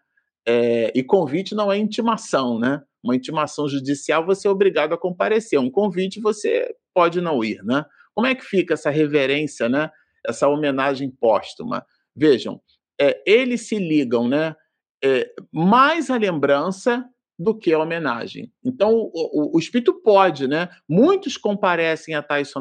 [0.46, 2.82] É, e convite não é intimação, né?
[3.04, 5.60] Uma intimação judicial você é obrigado a comparecer.
[5.60, 7.86] Um convite você pode não ir, né?
[8.14, 9.90] Como é que fica essa reverência, né?
[10.26, 11.86] Essa homenagem póstuma?
[12.16, 12.62] Vejam,
[13.00, 14.56] é, eles se ligam, né?
[15.04, 17.04] É, mais a lembrança
[17.40, 18.52] do que a homenagem.
[18.64, 20.70] Então, o, o, o, espírito pode, né?
[20.88, 22.54] Muitos comparecem a tais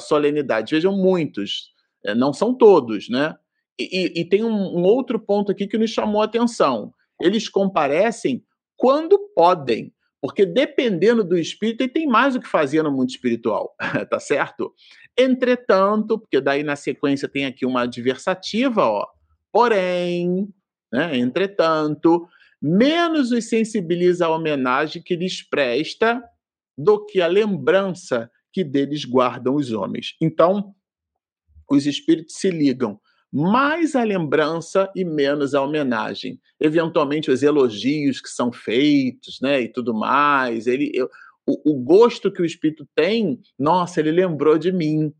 [0.00, 1.72] solenidades, vejam, muitos,
[2.04, 3.34] é, não são todos, né?
[3.78, 6.92] E, e tem um, um, outro ponto aqui que nos chamou a atenção.
[7.20, 8.44] Eles comparecem
[8.76, 13.74] quando podem, porque dependendo do espírito, ele tem mais o que fazer no mundo espiritual,
[14.08, 14.72] tá certo?
[15.18, 19.04] Entretanto, porque daí na sequência tem aqui uma adversativa, ó.
[19.50, 20.48] Porém,
[20.92, 21.18] né?
[21.18, 22.28] Entretanto,
[22.62, 26.22] menos os sensibiliza a homenagem que lhes presta
[26.78, 30.14] do que a lembrança que deles guardam os homens.
[30.20, 30.72] Então,
[31.68, 33.00] os espíritos se ligam
[33.32, 36.38] mais à lembrança e menos à homenagem.
[36.60, 40.66] Eventualmente, os elogios que são feitos, né, e tudo mais.
[40.66, 41.08] Ele, eu,
[41.46, 45.12] o, o gosto que o espírito tem, nossa, ele lembrou de mim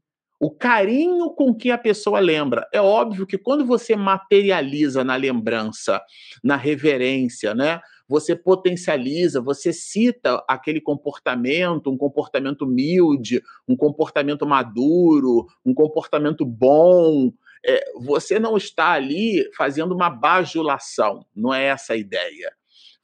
[0.43, 2.69] o carinho com que a pessoa lembra.
[2.73, 6.03] É óbvio que quando você materializa na lembrança,
[6.43, 7.81] na reverência, né?
[8.09, 17.33] Você potencializa, você cita aquele comportamento, um comportamento humilde, um comportamento maduro, um comportamento bom.
[17.65, 22.53] É, você não está ali fazendo uma bajulação, não é essa a ideia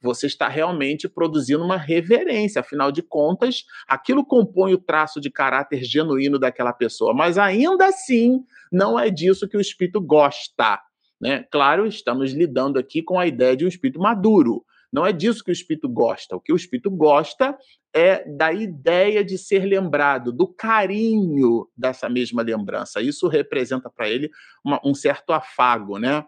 [0.01, 2.61] você está realmente produzindo uma reverência.
[2.61, 7.13] Afinal de contas, aquilo compõe o traço de caráter genuíno daquela pessoa.
[7.13, 10.79] Mas ainda assim, não é disso que o espírito gosta.
[11.19, 11.45] Né?
[11.51, 14.63] Claro, estamos lidando aqui com a ideia de um espírito maduro.
[14.91, 16.35] Não é disso que o espírito gosta.
[16.35, 17.57] O que o espírito gosta
[17.93, 23.01] é da ideia de ser lembrado, do carinho dessa mesma lembrança.
[23.01, 24.29] Isso representa para ele
[24.63, 26.25] uma, um certo afago, né?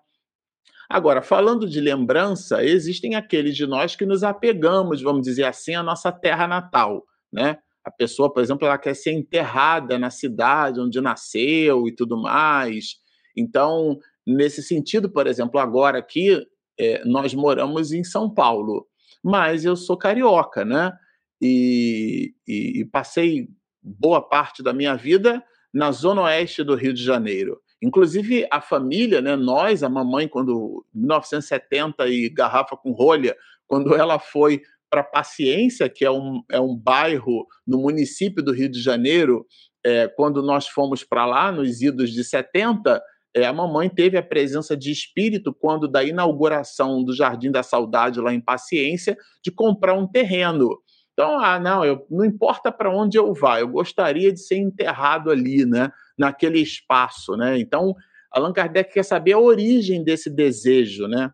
[0.89, 5.81] Agora, falando de lembrança, existem aqueles de nós que nos apegamos, vamos dizer assim, à
[5.81, 7.57] nossa terra natal, né?
[7.83, 12.97] A pessoa, por exemplo, ela quer ser enterrada na cidade onde nasceu e tudo mais.
[13.35, 13.97] Então,
[14.27, 16.45] nesse sentido, por exemplo, agora aqui
[16.81, 18.87] é, nós moramos em São Paulo,
[19.23, 20.91] mas eu sou carioca, né?
[21.39, 23.47] E, e, e passei
[23.83, 27.59] boa parte da minha vida na zona oeste do Rio de Janeiro.
[27.83, 33.35] Inclusive, a família, né, nós, a mamãe, quando 1970 e garrafa com rolha,
[33.67, 38.69] quando ela foi para Paciência, que é um, é um bairro no município do Rio
[38.69, 39.45] de Janeiro,
[39.85, 43.01] é, quando nós fomos para lá, nos idos de 70,
[43.35, 48.19] é, a mamãe teve a presença de espírito quando, da inauguração do Jardim da Saudade,
[48.19, 50.77] lá em Paciência, de comprar um terreno.
[51.13, 55.29] Então, ah, não, eu, não importa para onde eu vá, eu gostaria de ser enterrado
[55.29, 55.91] ali, né?
[56.21, 57.57] naquele espaço, né?
[57.59, 57.95] Então,
[58.31, 61.31] Allan Kardec quer saber a origem desse desejo, né?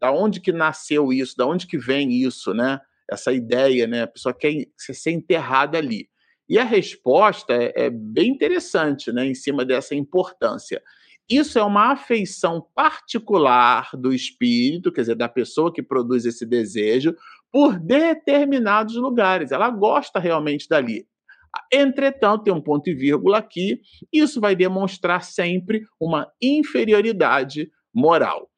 [0.00, 1.36] Da onde que nasceu isso?
[1.36, 2.80] Da onde que vem isso, né?
[3.08, 4.02] Essa ideia, né?
[4.02, 6.08] A pessoa quer ser enterrada ali.
[6.48, 9.26] E a resposta é, é bem interessante, né?
[9.26, 10.82] Em cima dessa importância.
[11.28, 17.14] Isso é uma afeição particular do espírito, quer dizer, da pessoa que produz esse desejo,
[17.50, 19.52] por determinados lugares.
[19.52, 21.06] Ela gosta realmente dali.
[21.70, 23.80] Entretanto, tem um ponto e vírgula aqui,
[24.12, 28.50] isso vai demonstrar sempre uma inferioridade moral.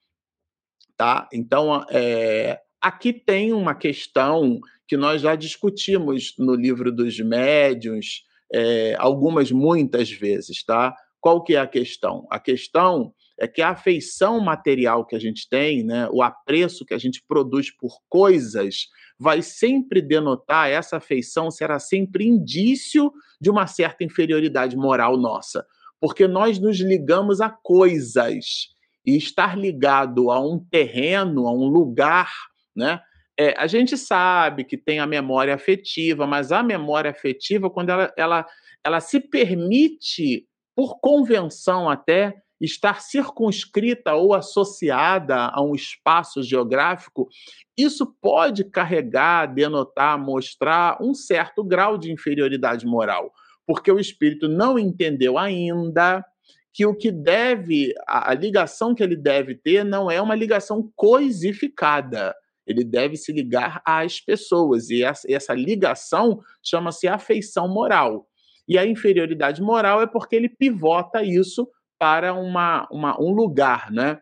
[0.96, 1.28] Tá?
[1.32, 8.22] Então, é, aqui tem uma questão que nós já discutimos no livro dos médiuns,
[8.52, 10.94] é, algumas, muitas vezes, tá?
[11.24, 12.26] Qual que é a questão?
[12.30, 16.92] A questão é que a afeição material que a gente tem, né, o apreço que
[16.92, 23.10] a gente produz por coisas, vai sempre denotar, essa afeição será sempre indício
[23.40, 25.64] de uma certa inferioridade moral nossa,
[25.98, 28.68] porque nós nos ligamos a coisas.
[29.06, 32.30] e estar ligado a um terreno, a um lugar,
[32.76, 33.00] né?
[33.38, 38.12] É, a gente sabe que tem a memória afetiva, mas a memória afetiva, quando ela,
[38.14, 38.46] ela,
[38.84, 47.28] ela se permite, por convenção até, estar circunscrita ou associada a um espaço geográfico,
[47.76, 53.32] isso pode carregar, denotar, mostrar um certo grau de inferioridade moral,
[53.66, 56.24] porque o espírito não entendeu ainda
[56.72, 62.34] que o que deve, a, ligação que ele deve ter não é uma ligação coisificada.
[62.66, 68.26] Ele deve se ligar às pessoas, e essa ligação chama-se afeição moral.
[68.68, 74.20] E a inferioridade moral é porque ele pivota isso para uma, uma, um lugar, né?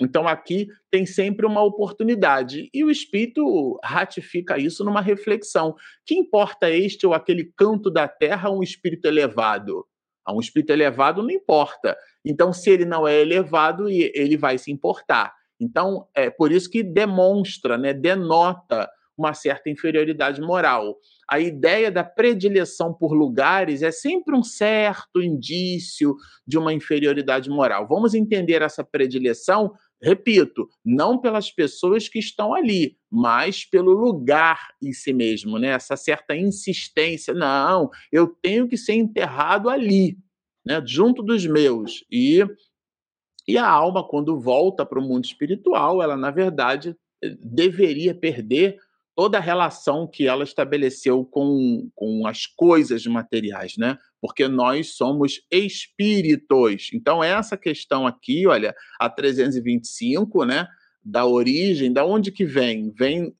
[0.00, 5.74] Então aqui tem sempre uma oportunidade e o espírito ratifica isso numa reflexão.
[6.06, 9.84] Que importa este ou aquele canto da terra a um espírito elevado?
[10.24, 11.96] A um espírito elevado não importa.
[12.24, 15.34] Então se ele não é elevado, ele vai se importar.
[15.60, 20.96] Então é por isso que demonstra, né, denota uma certa inferioridade moral.
[21.28, 27.86] A ideia da predileção por lugares é sempre um certo indício de uma inferioridade moral.
[27.86, 34.92] Vamos entender essa predileção, repito, não pelas pessoas que estão ali, mas pelo lugar em
[34.92, 35.68] si mesmo, né?
[35.68, 40.16] Essa certa insistência, não, eu tenho que ser enterrado ali,
[40.64, 42.04] né, junto dos meus.
[42.10, 42.42] E
[43.46, 46.94] e a alma quando volta para o mundo espiritual, ela na verdade
[47.42, 48.78] deveria perder
[49.18, 53.98] toda a relação que ela estabeleceu com, com as coisas materiais, né?
[54.20, 56.90] Porque nós somos espíritos.
[56.94, 60.68] Então, essa questão aqui, olha, a 325, né?
[61.04, 62.92] Da origem, da onde que vem?
[62.96, 63.34] Vem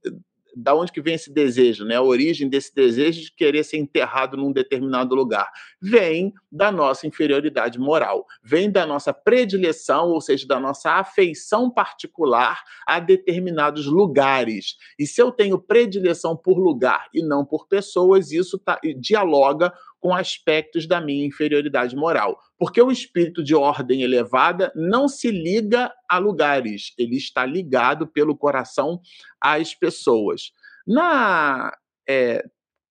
[0.57, 1.97] da onde que vem esse desejo, né?
[1.97, 7.79] A origem desse desejo de querer ser enterrado num determinado lugar vem da nossa inferioridade
[7.79, 14.77] moral, vem da nossa predileção, ou seja, da nossa afeição particular a determinados lugares.
[14.99, 20.15] E se eu tenho predileção por lugar e não por pessoas, isso tá, dialoga com
[20.15, 22.39] aspectos da minha inferioridade moral.
[22.57, 28.37] Porque o espírito de ordem elevada não se liga a lugares, ele está ligado pelo
[28.37, 29.01] coração
[29.41, 30.53] às pessoas.
[30.87, 31.73] Na
[32.09, 32.45] é,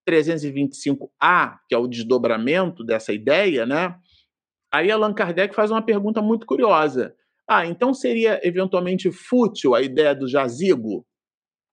[0.07, 3.95] 325A, que é o desdobramento dessa ideia, né?
[4.71, 7.15] Aí Allan Kardec faz uma pergunta muito curiosa.
[7.47, 11.05] Ah, então seria eventualmente fútil a ideia do jazigo?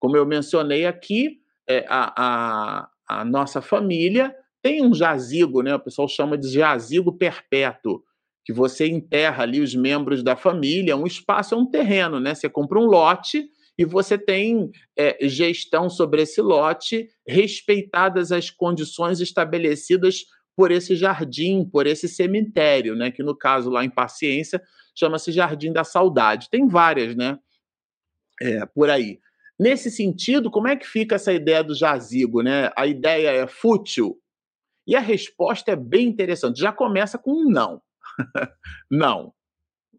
[0.01, 5.75] Como eu mencionei aqui, é, a, a, a nossa família tem um jazigo, né?
[5.75, 8.03] O pessoal chama de jazigo perpétuo,
[8.43, 10.97] que você enterra ali os membros da família.
[10.97, 12.35] Um espaço é um terreno, né?
[12.35, 13.47] Você compra um lote
[13.77, 20.25] e você tem é, gestão sobre esse lote, respeitadas as condições estabelecidas
[20.57, 23.11] por esse jardim, por esse cemitério, né?
[23.11, 24.63] Que no caso lá em Paciência
[24.95, 26.49] chama-se Jardim da Saudade.
[26.49, 27.39] Tem várias, né?
[28.41, 29.21] É, por aí.
[29.61, 32.71] Nesse sentido, como é que fica essa ideia do jazigo, né?
[32.75, 34.19] A ideia é fútil,
[34.87, 36.61] e a resposta é bem interessante.
[36.61, 37.81] Já começa com um não.
[38.91, 39.33] não.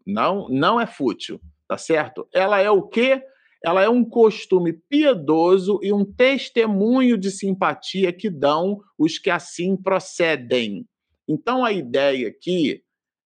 [0.06, 2.28] Não, não é fútil, tá certo?
[2.32, 3.22] Ela é o quê?
[3.64, 9.76] Ela é um costume piedoso e um testemunho de simpatia que dão os que assim
[9.76, 10.86] procedem.
[11.28, 12.84] Então a ideia aqui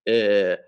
[0.09, 0.59] é,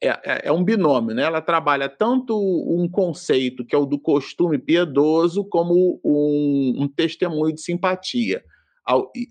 [0.00, 1.24] é, é, é um binômio, né?
[1.24, 7.52] Ela trabalha tanto um conceito que é o do costume piedoso, como um, um testemunho
[7.52, 8.44] de simpatia.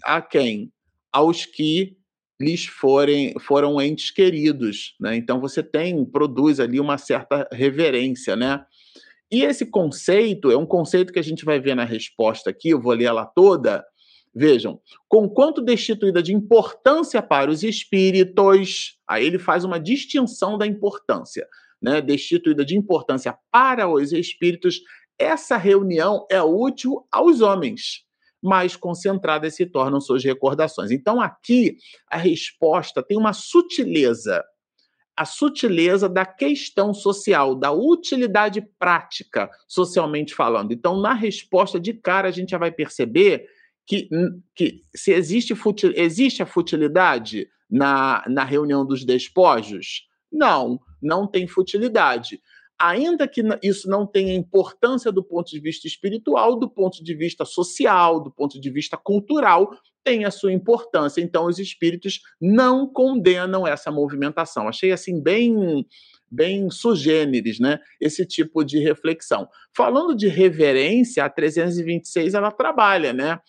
[0.03, 0.73] a quem?
[1.11, 1.97] Aos que
[2.39, 5.15] lhes forem, foram entes queridos, né?
[5.15, 8.63] Então você tem, produz ali uma certa reverência, né?
[9.31, 12.81] E esse conceito é um conceito que a gente vai ver na resposta aqui, eu
[12.81, 13.83] vou ler ela toda.
[14.33, 20.67] Vejam, com quanto destituída de importância para os espíritos, aí ele faz uma distinção da
[20.67, 21.47] importância,
[21.81, 22.01] né?
[22.01, 24.79] Destituída de importância para os espíritos,
[25.17, 28.05] essa reunião é útil aos homens,
[28.41, 30.91] mais concentradas se tornam suas recordações.
[30.91, 31.77] Então, aqui,
[32.09, 34.43] a resposta tem uma sutileza.
[35.15, 40.71] A sutileza da questão social, da utilidade prática, socialmente falando.
[40.71, 43.47] Então, na resposta de cara, a gente já vai perceber
[43.85, 44.09] que,
[44.53, 50.07] que se existe, futil, existe a futilidade na, na reunião dos despojos?
[50.31, 52.39] Não, não tem futilidade
[52.79, 57.45] ainda que isso não tenha importância do ponto de vista espiritual, do ponto de vista
[57.45, 59.69] social, do ponto de vista cultural,
[60.03, 61.19] tem a sua importância.
[61.19, 64.67] Então, os espíritos não condenam essa movimentação.
[64.67, 65.85] Achei assim bem
[66.29, 67.79] bem sugêneres, né?
[68.01, 69.47] Esse tipo de reflexão.
[69.75, 73.39] Falando de reverência, a 326 ela trabalha, né?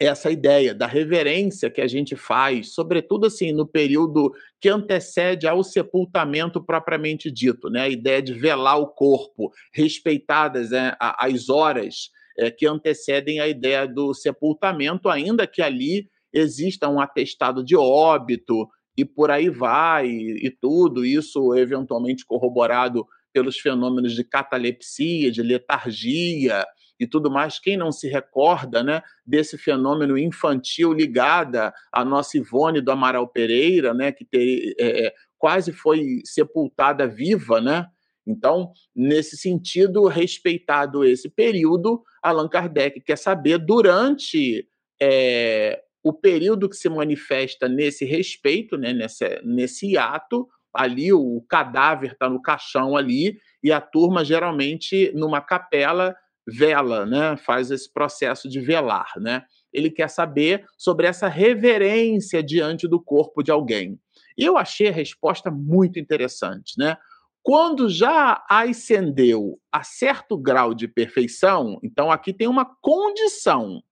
[0.00, 5.62] Essa ideia da reverência que a gente faz, sobretudo assim no período que antecede ao
[5.62, 7.82] sepultamento propriamente dito, né?
[7.82, 13.86] A ideia de velar o corpo, respeitadas né, as horas é, que antecedem a ideia
[13.86, 20.46] do sepultamento, ainda que ali exista um atestado de óbito e por aí vai e,
[20.46, 26.64] e tudo isso eventualmente corroborado pelos fenômenos de catalepsia, de letargia
[27.02, 27.58] e tudo mais.
[27.58, 33.92] Quem não se recorda né, desse fenômeno infantil ligada à nossa Ivone do Amaral Pereira,
[33.92, 37.86] né, que ter, é, é, quase foi sepultada viva, né?
[38.24, 44.68] Então, nesse sentido, respeitado esse período, Allan Kardec quer saber durante
[45.00, 52.12] é, o período que se manifesta nesse respeito, né, nesse, nesse ato, ali o cadáver
[52.12, 56.14] está no caixão ali e a turma geralmente numa capela
[56.46, 57.36] vela, né?
[57.36, 59.44] Faz esse processo de velar, né?
[59.72, 63.98] Ele quer saber sobre essa reverência diante do corpo de alguém.
[64.36, 66.96] E eu achei a resposta muito interessante, né?
[67.42, 73.82] Quando já ascendeu a certo grau de perfeição, então aqui tem uma condição.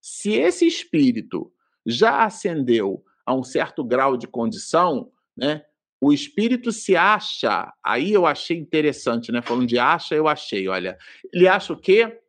[0.00, 1.52] Se esse espírito
[1.84, 5.62] já ascendeu a um certo grau de condição, né?
[6.00, 9.42] O espírito se acha, aí eu achei interessante, né?
[9.42, 10.96] Falando de acha, eu achei, olha.
[11.32, 12.20] Ele acha o quê?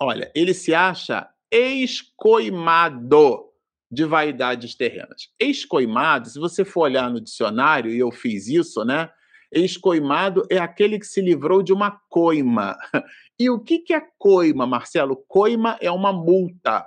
[0.00, 3.44] Olha, ele se acha escoimado
[3.90, 5.30] de vaidades terrenas.
[5.40, 9.08] Escoimado, se você for olhar no dicionário, e eu fiz isso, né?
[9.52, 12.76] Escoimado é aquele que se livrou de uma coima.
[13.38, 15.22] E o que é coima, Marcelo?
[15.28, 16.86] Coima é uma multa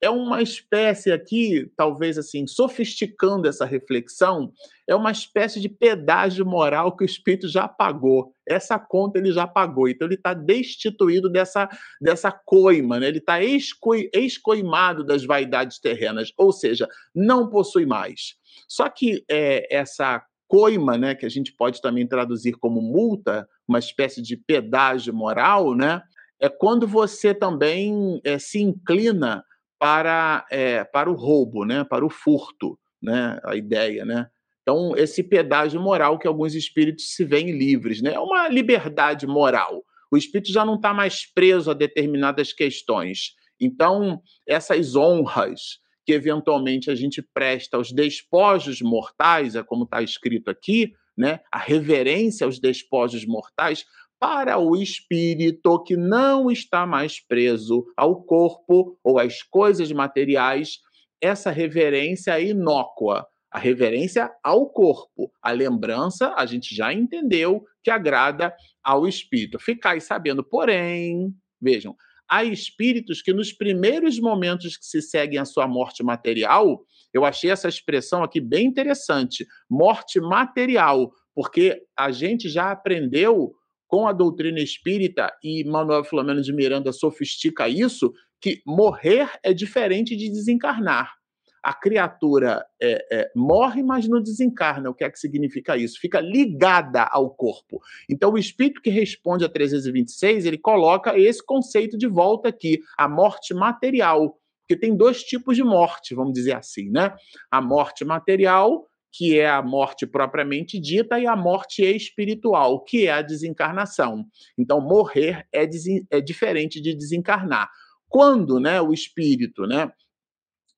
[0.00, 4.52] é uma espécie aqui, talvez assim, sofisticando essa reflexão,
[4.86, 8.32] é uma espécie de pedágio moral que o espírito já pagou.
[8.46, 9.88] Essa conta ele já pagou.
[9.88, 11.68] Então ele está destituído dessa,
[12.00, 13.08] dessa coima, né?
[13.08, 18.36] ele está escoimado das vaidades terrenas, ou seja, não possui mais.
[18.68, 23.78] Só que é, essa coima, né, que a gente pode também traduzir como multa, uma
[23.78, 26.00] espécie de pedágio moral, né,
[26.40, 29.44] é quando você também é, se inclina
[29.78, 31.84] para, é, para o roubo, né?
[31.84, 33.38] para o furto, né?
[33.44, 34.04] a ideia.
[34.04, 34.26] Né?
[34.62, 38.12] Então, esse pedágio moral que alguns espíritos se veem livres, né?
[38.14, 39.84] é uma liberdade moral.
[40.10, 43.34] O espírito já não está mais preso a determinadas questões.
[43.60, 50.50] Então, essas honras que eventualmente a gente presta aos despojos mortais, é como está escrito
[50.50, 51.40] aqui, né?
[51.52, 53.84] a reverência aos despojos mortais,
[54.20, 60.78] para o espírito que não está mais preso ao corpo ou às coisas materiais,
[61.20, 63.26] essa reverência é inócua.
[63.50, 69.58] A reverência ao corpo, a lembrança, a gente já entendeu que agrada ao espírito.
[69.58, 71.96] Ficai sabendo, porém, vejam,
[72.28, 77.50] há espíritos que nos primeiros momentos que se seguem a sua morte material, eu achei
[77.50, 83.54] essa expressão aqui bem interessante, morte material, porque a gente já aprendeu
[83.88, 90.14] com a doutrina espírita, e Manuel Filomeno de Miranda sofistica isso, que morrer é diferente
[90.14, 91.18] de desencarnar.
[91.62, 94.90] A criatura é, é, morre, mas não desencarna.
[94.90, 95.98] O que é que significa isso?
[96.00, 97.80] Fica ligada ao corpo.
[98.08, 103.08] Então, o espírito que responde a 326, ele coloca esse conceito de volta aqui, a
[103.08, 104.38] morte material.
[104.60, 107.14] Porque tem dois tipos de morte, vamos dizer assim, né?
[107.50, 113.12] A morte material, que é a morte propriamente dita, e a morte espiritual, que é
[113.12, 114.26] a desencarnação.
[114.56, 115.68] Então, morrer é,
[116.10, 117.70] é diferente de desencarnar.
[118.08, 119.90] Quando né, o espírito né,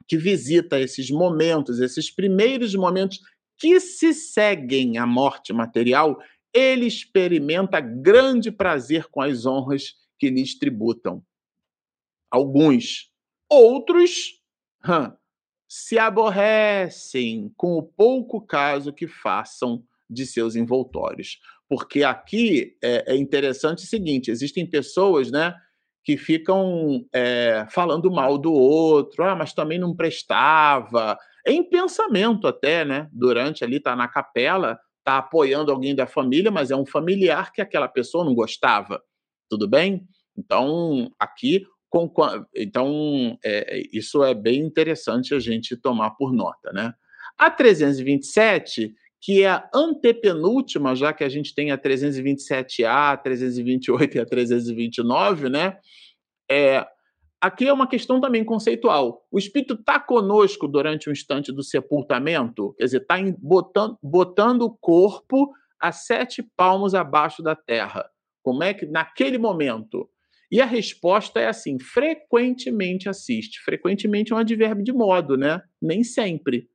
[0.08, 3.20] que visita esses momentos, esses primeiros momentos
[3.58, 6.18] que se seguem à morte material,
[6.52, 11.22] ele experimenta grande prazer com as honras que lhes tributam.
[12.30, 13.10] Alguns.
[13.48, 14.40] Outros
[14.84, 15.12] hum,
[15.72, 21.38] se aborrecem com o pouco caso que façam de seus envoltórios.
[21.68, 25.54] Porque aqui é, é interessante o seguinte: existem pessoas, né?
[26.02, 31.16] Que ficam é, falando mal do outro, ah, mas também não prestava,
[31.46, 33.08] em pensamento até, né?
[33.12, 37.62] Durante ali, tá na capela, tá apoiando alguém da família, mas é um familiar que
[37.62, 39.00] aquela pessoa não gostava.
[39.48, 40.04] Tudo bem?
[40.36, 42.10] Então, aqui com,
[42.54, 46.72] então, é, isso é bem interessante a gente tomar por nota.
[46.72, 46.94] Né?
[47.36, 54.16] A 327, que é a antepenúltima, já que a gente tem a 327A, a 328
[54.16, 55.76] e a 329, né?
[56.50, 56.86] É,
[57.40, 59.26] aqui é uma questão também conceitual.
[59.30, 64.76] O espírito está conosco durante o instante do sepultamento, quer dizer, está botando, botando o
[64.80, 68.08] corpo a sete palmos abaixo da terra.
[68.42, 70.08] Como é que, naquele momento,
[70.50, 73.60] E a resposta é assim: frequentemente assiste.
[73.60, 75.62] Frequentemente é um advérbio de modo, né?
[75.80, 76.68] Nem sempre.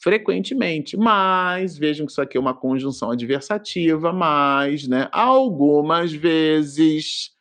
[0.00, 0.96] Frequentemente.
[0.96, 5.08] Mas, vejam que isso aqui é uma conjunção adversativa, mas, né?
[5.10, 7.36] Algumas vezes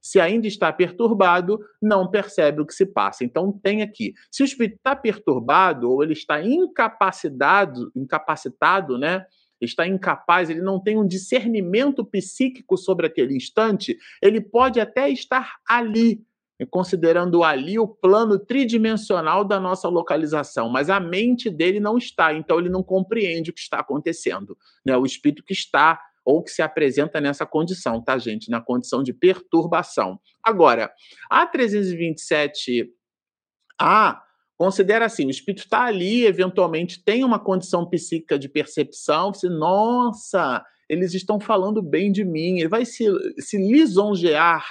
[0.00, 3.24] se ainda está perturbado, não percebe o que se passa.
[3.24, 9.24] Então tem aqui, se o espírito está perturbado ou ele está incapacitado, incapacitado, né?
[9.60, 15.56] Está incapaz, ele não tem um discernimento psíquico sobre aquele instante, ele pode até estar
[15.68, 16.24] ali,
[16.70, 22.58] considerando ali o plano tridimensional da nossa localização, mas a mente dele não está, então
[22.58, 24.56] ele não compreende o que está acontecendo.
[24.84, 24.96] Né?
[24.96, 28.50] O espírito que está ou que se apresenta nessa condição, tá, gente?
[28.50, 30.20] Na condição de perturbação.
[30.42, 30.92] Agora,
[31.30, 34.20] a 327A
[34.60, 40.62] considera assim: o espírito está ali, eventualmente tem uma condição psíquica de percepção, você, nossa,
[40.86, 43.06] eles estão falando bem de mim, ele vai se,
[43.38, 44.62] se lisonjear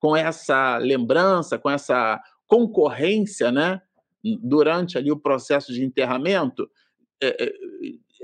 [0.00, 3.82] com essa lembrança, com essa concorrência, né?
[4.42, 6.66] Durante ali o processo de enterramento.
[7.22, 7.52] É, é,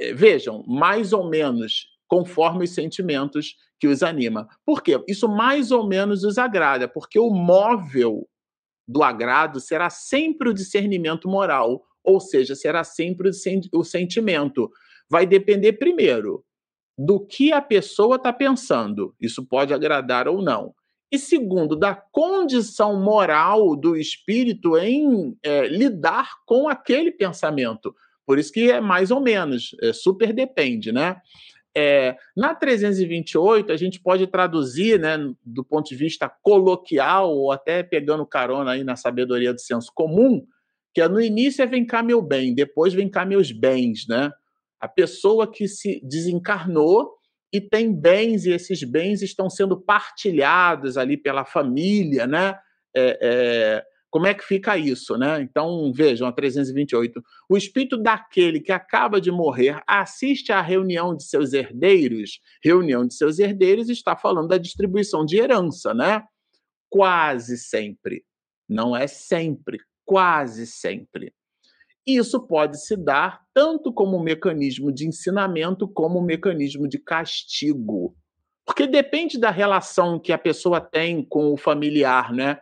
[0.09, 4.49] é vejam, mais ou menos conforme os sentimentos que os anima.
[4.65, 4.99] Por quê?
[5.07, 8.27] Isso mais ou menos os agrada, porque o móvel
[8.87, 13.31] do agrado será sempre o discernimento moral, ou seja, será sempre
[13.73, 14.71] o sentimento.
[15.09, 16.45] Vai depender, primeiro,
[16.97, 19.15] do que a pessoa está pensando.
[19.21, 20.75] Isso pode agradar ou não.
[21.11, 27.95] E segundo, da condição moral do espírito em é, lidar com aquele pensamento.
[28.27, 31.17] Por isso que é mais ou menos, é, super depende, né?
[31.77, 37.83] É, na 328, a gente pode traduzir, né, do ponto de vista coloquial, ou até
[37.83, 40.47] pegando carona aí na sabedoria do senso comum,
[40.95, 44.31] que é, no início é vem cá meu bem, depois vem cá meus bens, né?
[44.81, 47.11] A pessoa que se desencarnou
[47.53, 52.57] e tem bens, e esses bens estão sendo partilhados ali pela família, né?
[52.95, 53.85] É, é,
[54.15, 55.43] como é que fica isso, né?
[55.43, 57.21] Então, vejam, a 328.
[57.49, 62.39] O espírito daquele que acaba de morrer assiste à reunião de seus herdeiros.
[62.63, 66.23] Reunião de seus herdeiros está falando da distribuição de herança, né?
[66.89, 68.25] Quase sempre.
[68.69, 71.35] Não é sempre, quase sempre.
[72.07, 78.15] Isso pode se dar tanto como um mecanismo de ensinamento como um mecanismo de castigo.
[78.65, 82.61] Porque depende da relação que a pessoa tem com o familiar, né?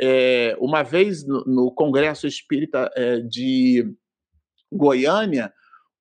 [0.00, 3.94] É, uma vez no, no Congresso Espírita é, de
[4.72, 5.52] Goiânia,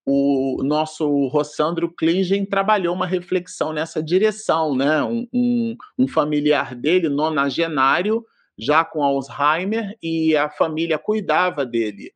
[0.05, 5.03] o nosso Rossandro Klingen trabalhou uma reflexão nessa direção, né?
[5.03, 8.25] Um, um, um, familiar dele, nonagenário,
[8.57, 12.11] já com Alzheimer, e a família cuidava dele.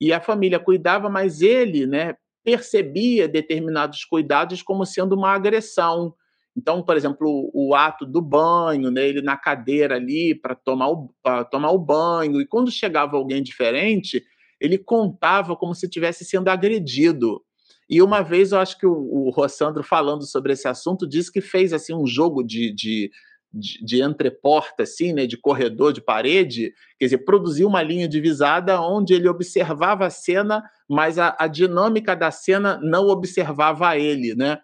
[0.00, 6.14] E a família cuidava, mas ele, né, percebia determinados cuidados como sendo uma agressão.
[6.56, 11.12] Então, por exemplo, o, ato do banho, né, ele na cadeira ali para tomar, o,
[11.50, 14.24] tomar o banho, e quando chegava alguém diferente,
[14.58, 17.42] ele contava como se estivesse sendo agredido.
[17.88, 21.42] E uma vez eu acho que o, o Rossandro, falando sobre esse assunto, disse que
[21.42, 23.10] fez assim um jogo de, de,
[23.52, 28.80] de, de entreporta, assim, né, de corredor, de parede, quer dizer, produziu uma linha divisada
[28.80, 34.58] onde ele observava a cena, mas a, a dinâmica da cena não observava ele, né?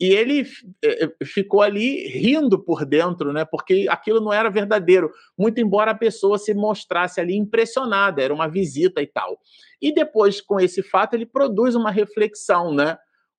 [0.00, 0.46] E ele
[0.82, 3.44] eh, eh, ficou ali rindo por dentro, né?
[3.44, 8.48] Porque aquilo não era verdadeiro, muito embora a pessoa se mostrasse ali impressionada, era uma
[8.48, 9.38] visita e tal.
[9.80, 12.96] E depois, com esse fato, ele produz uma reflexão, né?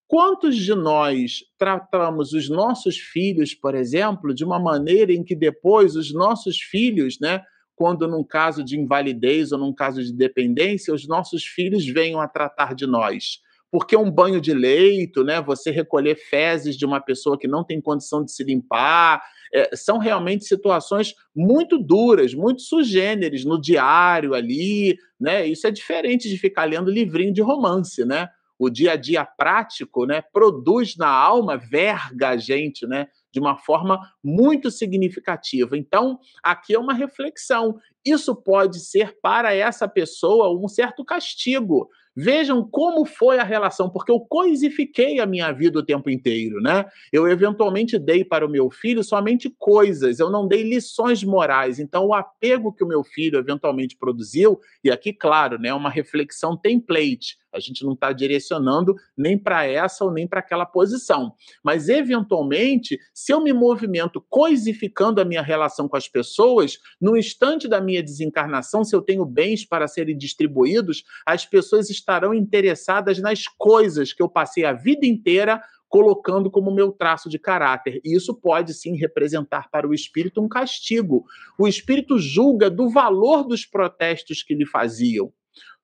[0.08, 5.96] Quantos de nós tratamos os nossos filhos, por exemplo, de uma maneira em que depois
[5.96, 7.42] os nossos filhos, né,
[7.74, 12.28] quando num caso de invalidez ou num caso de dependência, os nossos filhos venham a
[12.28, 13.40] tratar de nós?
[13.72, 17.80] Porque um banho de leito, né, você recolher fezes de uma pessoa que não tem
[17.80, 19.22] condição de se limpar,
[19.54, 25.46] é, são realmente situações muito duras, muito sugêneres no diário ali, né?
[25.46, 28.30] Isso é diferente de ficar lendo livrinho de romance, né?
[28.58, 33.58] O dia a dia prático, né, produz na alma, verga a gente, né, de uma
[33.58, 35.76] forma muito significativa.
[35.76, 37.80] Então, aqui é uma reflexão.
[38.06, 44.12] Isso pode ser para essa pessoa um certo castigo, Vejam como foi a relação, porque
[44.12, 46.86] eu coisifiquei a minha vida o tempo inteiro, né?
[47.12, 51.80] Eu eventualmente dei para o meu filho somente coisas, eu não dei lições morais.
[51.80, 56.58] Então, o apego que o meu filho eventualmente produziu, e aqui, claro, né, uma reflexão
[56.58, 57.38] template.
[57.54, 61.34] A gente não está direcionando nem para essa ou nem para aquela posição.
[61.64, 67.68] Mas, eventualmente, se eu me movimento coisificando a minha relação com as pessoas, no instante
[67.68, 73.48] da minha desencarnação, se eu tenho bens para serem distribuídos, as pessoas estarão interessadas nas
[73.48, 75.62] coisas que eu passei a vida inteira
[75.92, 78.00] colocando como meu traço de caráter.
[78.06, 81.26] E isso pode sim representar para o espírito um castigo.
[81.60, 85.34] O espírito julga do valor dos protestos que lhe faziam.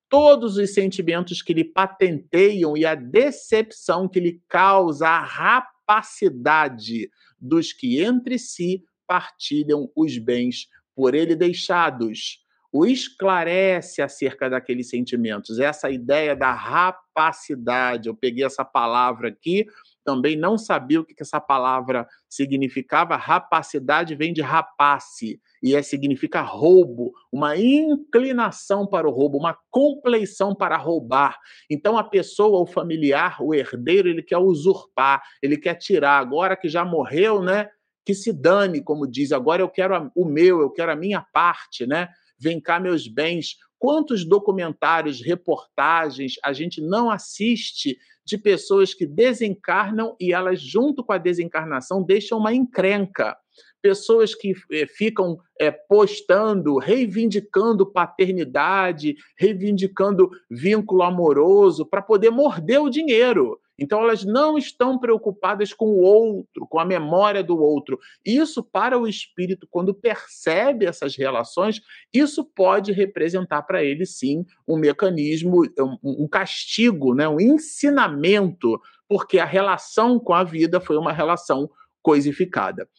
[0.07, 7.73] Todos os sentimentos que lhe patenteiam e a decepção que lhe causa a rapacidade dos
[7.73, 12.39] que entre si partilham os bens por ele deixados
[12.71, 15.59] o esclarece acerca daqueles sentimentos.
[15.59, 19.65] Essa ideia da rapacidade, eu peguei essa palavra aqui,
[20.03, 23.15] também não sabia o que essa palavra significava.
[23.15, 30.55] Rapacidade vem de rapace e é, significa roubo, uma inclinação para o roubo, uma compleição
[30.55, 31.37] para roubar.
[31.69, 36.19] Então a pessoa, o familiar, o herdeiro, ele quer usurpar, ele quer tirar.
[36.19, 37.69] Agora que já morreu, né?
[38.07, 39.33] Que se dane, como diz.
[39.33, 42.07] Agora eu quero o meu, eu quero a minha parte, né?
[42.39, 43.57] Vem cá, meus bens.
[43.77, 51.11] Quantos documentários, reportagens a gente não assiste de pessoas que desencarnam e elas, junto com
[51.11, 53.35] a desencarnação, deixam uma encrenca?
[53.81, 62.89] Pessoas que eh, ficam eh, postando, reivindicando paternidade, reivindicando vínculo amoroso para poder morder o
[62.89, 63.59] dinheiro.
[63.79, 67.99] Então, elas não estão preocupadas com o outro, com a memória do outro.
[68.25, 71.79] Isso, para o espírito, quando percebe essas relações,
[72.11, 75.61] isso pode representar para ele, sim, um mecanismo,
[76.03, 77.27] um castigo, né?
[77.27, 81.69] um ensinamento, porque a relação com a vida foi uma relação
[82.01, 82.89] coisificada.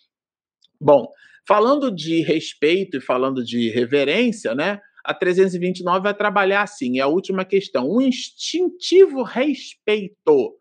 [0.81, 1.11] Bom,
[1.47, 4.81] falando de respeito e falando de reverência, né?
[5.05, 10.55] A 329 vai trabalhar assim, é a última questão, um instintivo respeito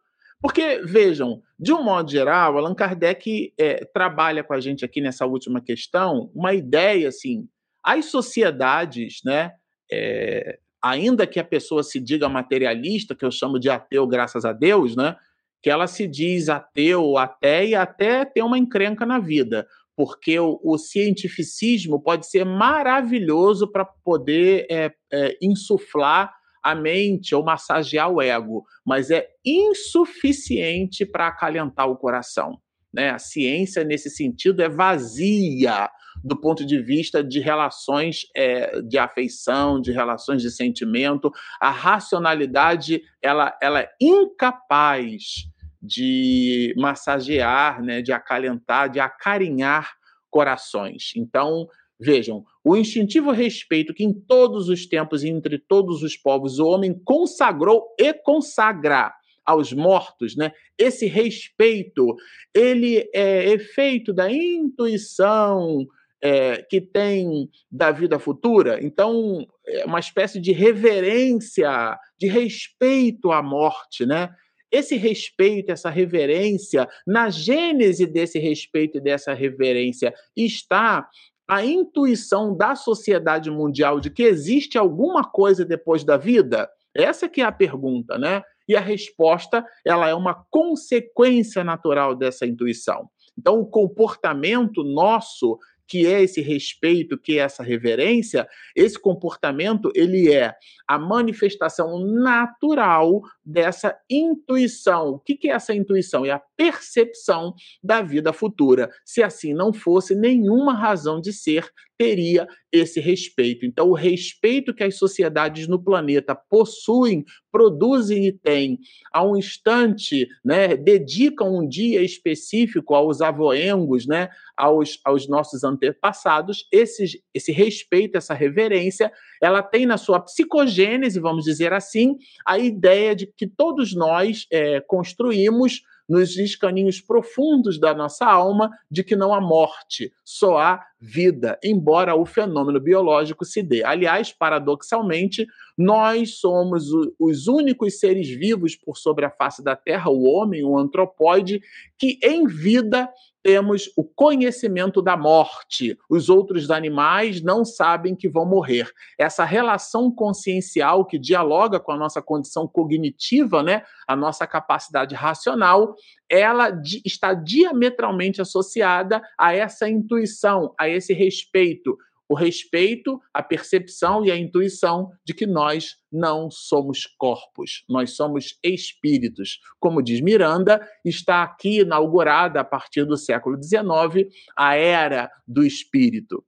[0.48, 5.26] porque, vejam, de um modo geral, Allan Kardec é, trabalha com a gente aqui nessa
[5.26, 7.50] última questão uma ideia assim:
[7.84, 9.52] as sociedades, né,
[9.92, 14.54] é, ainda que a pessoa se diga materialista, que eu chamo de ateu, graças a
[14.54, 15.18] Deus, né,
[15.62, 19.68] que ela se diz ateu até e até tem uma encrenca na vida,
[19.98, 26.37] porque o, o cientificismo pode ser maravilhoso para poder é, é, insuflar
[26.72, 32.60] a mente ou massagear o ego, mas é insuficiente para acalentar o coração.
[32.94, 33.10] Né?
[33.10, 35.90] A ciência, nesse sentido, é vazia
[36.24, 41.32] do ponto de vista de relações é, de afeição, de relações de sentimento.
[41.60, 45.46] A racionalidade ela, ela é incapaz
[45.82, 49.94] de massagear, né, de acalentar, de acarinhar
[50.30, 51.12] corações.
[51.16, 51.68] Então,
[52.00, 56.68] Vejam, o instintivo respeito que em todos os tempos e entre todos os povos o
[56.68, 59.14] homem consagrou e consagra
[59.46, 60.52] aos mortos, né?
[60.78, 62.14] Esse respeito,
[62.54, 65.88] ele é efeito da intuição
[66.22, 68.84] é, que tem da vida futura.
[68.84, 74.30] Então, é uma espécie de reverência, de respeito à morte, né?
[74.70, 81.08] Esse respeito, essa reverência, na gênese desse respeito e dessa reverência está
[81.48, 86.70] a intuição da sociedade mundial de que existe alguma coisa depois da vida?
[86.94, 88.42] Essa que é a pergunta, né?
[88.68, 93.10] E a resposta, ela é uma consequência natural dessa intuição.
[93.38, 100.32] Então, o comportamento nosso que é esse respeito, que é essa reverência, esse comportamento, ele
[100.32, 100.54] é
[100.88, 105.12] a manifestação natural dessa intuição.
[105.12, 106.26] O que é essa intuição?
[106.26, 108.90] É a percepção da vida futura.
[109.06, 113.66] Se assim não fosse, nenhuma razão de ser teria esse respeito.
[113.66, 118.78] Então, o respeito que as sociedades no planeta possuem, produzem e têm,
[119.12, 126.68] a um instante, né, dedicam um dia específico aos avoengos, né, aos, aos nossos antepassados,
[126.72, 133.16] esse, esse respeito, essa reverência, ela tem na sua psicogênese, vamos dizer assim, a ideia
[133.16, 139.34] de que todos nós é, construímos nos escaninhos profundos da nossa alma de que não
[139.34, 143.84] há morte, só há vida, embora o fenômeno biológico se dê.
[143.84, 145.46] Aliás, paradoxalmente,
[145.78, 146.86] nós somos
[147.20, 151.62] os únicos seres vivos por sobre a face da Terra, o homem, o antropóide,
[151.98, 153.10] que em vida
[153.48, 155.98] temos o conhecimento da morte.
[156.10, 158.92] Os outros animais não sabem que vão morrer.
[159.18, 165.96] Essa relação consciencial que dialoga com a nossa condição cognitiva, né, a nossa capacidade racional,
[166.30, 171.98] ela está diametralmente associada a essa intuição, a esse respeito
[172.30, 178.58] o respeito, a percepção e a intuição de que nós não somos corpos, nós somos
[178.64, 179.60] espíritos.
[179.80, 186.44] Como diz Miranda, está aqui inaugurada a partir do século XIX a era do espírito.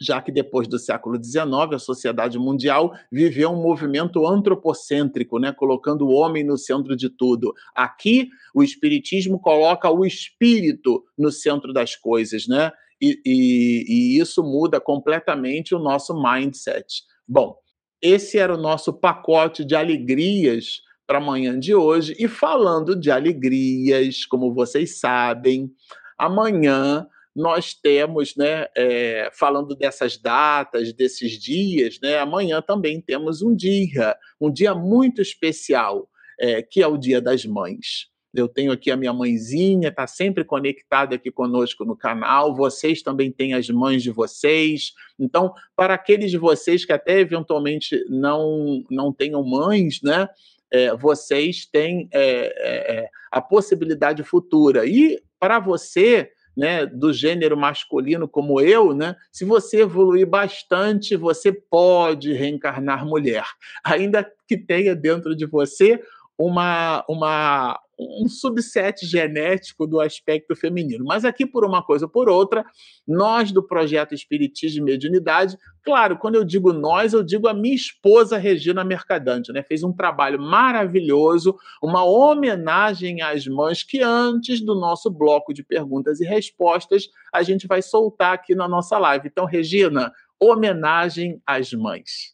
[0.00, 6.06] já que depois do século XIX a sociedade mundial viveu um movimento antropocêntrico, né, colocando
[6.06, 7.54] o homem no centro de tudo.
[7.74, 12.72] Aqui o espiritismo coloca o espírito no centro das coisas, né?
[13.02, 17.02] E, e, e isso muda completamente o nosso mindset.
[17.26, 17.56] Bom,
[18.00, 22.14] esse era o nosso pacote de alegrias para a manhã de hoje.
[22.18, 25.70] E falando de alegrias, como vocês sabem,
[26.16, 33.54] amanhã nós temos, né, é, falando dessas datas, desses dias, né, amanhã também temos um
[33.54, 38.11] dia, um dia muito especial, é, que é o Dia das Mães.
[38.34, 42.54] Eu tenho aqui a minha mãezinha, está sempre conectada aqui conosco no canal.
[42.54, 44.92] Vocês também têm as mães de vocês.
[45.18, 50.28] Então, para aqueles de vocês que até eventualmente não, não tenham mães, né?
[50.70, 54.86] É, vocês têm é, é, a possibilidade futura.
[54.86, 61.52] E para você, né, do gênero masculino como eu, né, se você evoluir bastante, você
[61.52, 63.44] pode reencarnar mulher,
[63.84, 66.00] ainda que tenha dentro de você
[66.46, 71.04] uma, uma, um subset genético do aspecto feminino.
[71.04, 72.64] Mas aqui, por uma coisa ou por outra,
[73.06, 77.76] nós do projeto Espiritismo e Mediunidade, claro, quando eu digo nós, eu digo a minha
[77.76, 79.62] esposa Regina Mercadante, né?
[79.62, 86.20] Fez um trabalho maravilhoso, uma homenagem às mães que antes do nosso bloco de perguntas
[86.20, 89.28] e respostas, a gente vai soltar aqui na nossa live.
[89.28, 92.32] Então, Regina, homenagem às mães.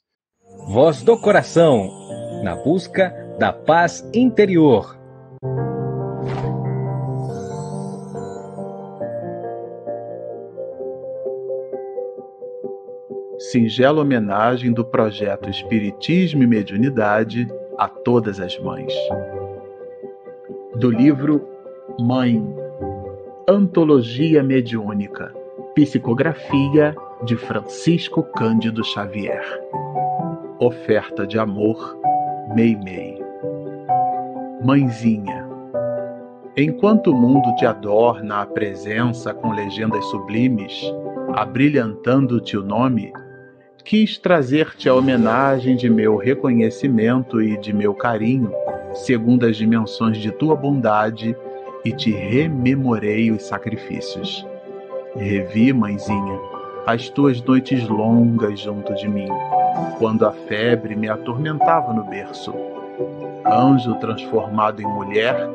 [0.69, 1.91] Voz do coração,
[2.43, 4.99] na busca da paz interior.
[13.39, 17.47] Singela homenagem do projeto Espiritismo e Mediunidade
[17.79, 18.93] a todas as mães.
[20.81, 21.49] Do livro
[22.01, 22.45] Mãe,
[23.49, 25.33] Antologia Mediúnica,
[25.77, 29.45] Psicografia de Francisco Cândido Xavier.
[30.59, 31.97] Oferta de amor,
[32.55, 33.18] Mei Mei.
[34.61, 35.47] Mãezinha,
[36.57, 40.93] enquanto o mundo te adorna a presença com legendas sublimes,
[41.33, 43.13] abrilhantando-te o nome,
[43.85, 48.53] quis trazer-te a homenagem de meu reconhecimento e de meu carinho,
[48.95, 51.37] segundo as dimensões de tua bondade,
[51.85, 54.45] e te rememorei os sacrifícios.
[55.15, 56.39] Revi, mãezinha,
[56.85, 59.29] as tuas noites longas junto de mim,
[60.01, 62.53] quando a febre me atormentava no berço.
[63.47, 65.49] Anjo transformado em mulher,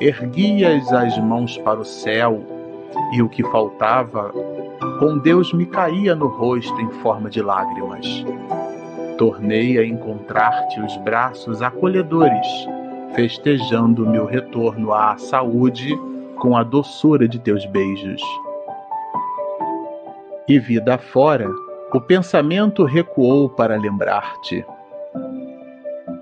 [0.00, 2.42] erguias as mãos para o céu,
[3.12, 4.32] e o que faltava
[4.98, 8.24] com Deus me caía no rosto em forma de lágrimas.
[9.18, 12.46] Tornei a encontrar-te os braços acolhedores,
[13.14, 15.96] festejando meu retorno à saúde
[16.36, 18.22] com a doçura de teus beijos.
[20.48, 21.48] E vida fora,
[21.92, 24.64] o pensamento recuou para lembrar-te.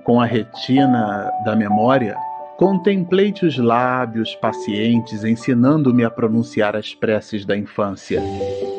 [0.05, 2.17] Com a retina da memória,
[2.63, 8.23] Contemplei-te os lábios pacientes ensinando-me a pronunciar as preces da infância,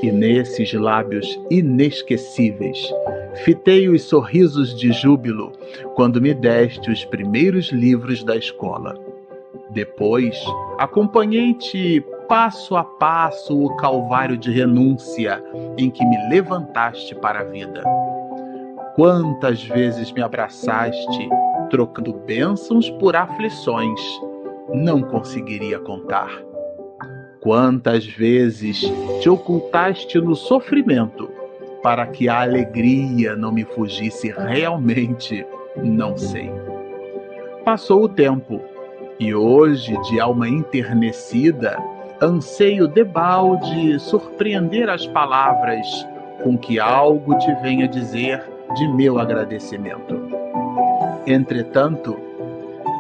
[0.02, 2.80] e nesses lábios inesquecíveis
[3.44, 5.52] fitei os sorrisos de júbilo
[5.96, 8.98] quando me deste os primeiros livros da escola.
[9.72, 10.42] Depois,
[10.78, 15.44] acompanhei-te passo a passo o calvário de renúncia
[15.78, 17.84] em que me levantaste para a vida.
[18.96, 21.30] Quantas vezes me abraçaste
[21.72, 24.00] trocando bênçãos por aflições,
[24.72, 26.30] não conseguiria contar.
[27.42, 28.82] Quantas vezes
[29.20, 31.28] te ocultaste no sofrimento
[31.82, 35.44] para que a alegria não me fugisse realmente,
[35.76, 36.52] não sei.
[37.66, 38.62] Passou o tempo
[39.20, 41.78] e hoje, de alma enternecida,
[42.22, 45.88] anseio debalde surpreender as palavras
[46.44, 50.20] com que algo te venha dizer de meu agradecimento.
[51.26, 52.18] Entretanto,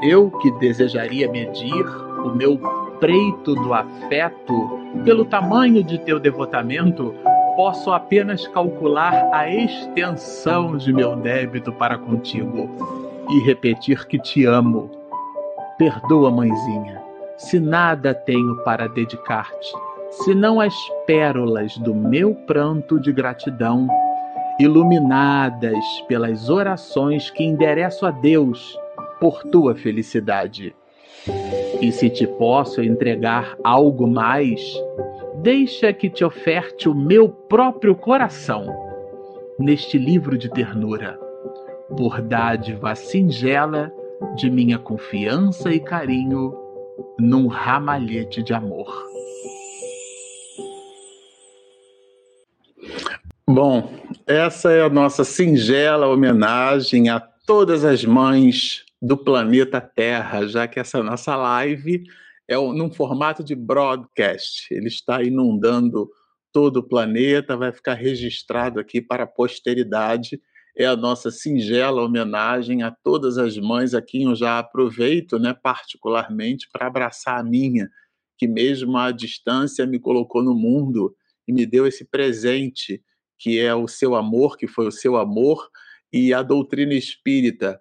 [0.03, 1.85] eu que desejaria medir
[2.25, 2.57] o meu
[2.99, 7.13] preito do afeto pelo tamanho de teu devotamento,
[7.55, 12.69] posso apenas calcular a extensão de meu débito para contigo
[13.29, 14.89] e repetir que te amo.
[15.77, 17.01] Perdoa, mãezinha,
[17.37, 19.73] se nada tenho para dedicar-te,
[20.23, 20.73] senão as
[21.05, 23.87] pérolas do meu pranto de gratidão
[24.59, 28.77] iluminadas pelas orações que endereço a Deus
[29.19, 30.75] por tua felicidade.
[31.81, 34.61] E se te posso entregar algo mais,
[35.41, 38.67] deixa que te oferte o meu próprio coração
[39.59, 41.19] neste livro de ternura,
[41.95, 43.91] por dádiva singela
[44.35, 46.53] de minha confiança e carinho
[47.19, 49.12] num ramalhete de amor.
[53.45, 53.93] Bom,
[54.25, 60.79] essa é a nossa singela homenagem a todas as mães do planeta Terra, já que
[60.79, 62.05] essa nossa live
[62.47, 64.73] é num formato de broadcast.
[64.73, 66.09] Ele está inundando
[66.53, 70.41] todo o planeta, vai ficar registrado aqui para a posteridade.
[70.77, 75.53] É a nossa singela homenagem a todas as mães a quem eu já aproveito, né,
[75.53, 77.89] particularmente para abraçar a minha,
[78.37, 81.13] que mesmo à distância me colocou no mundo
[81.45, 83.03] e me deu esse presente
[83.43, 85.69] que é o seu amor, que foi o seu amor,
[86.13, 87.77] e a doutrina espírita,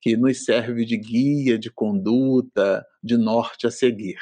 [0.00, 4.16] que nos serve de guia, de conduta, de norte a seguir.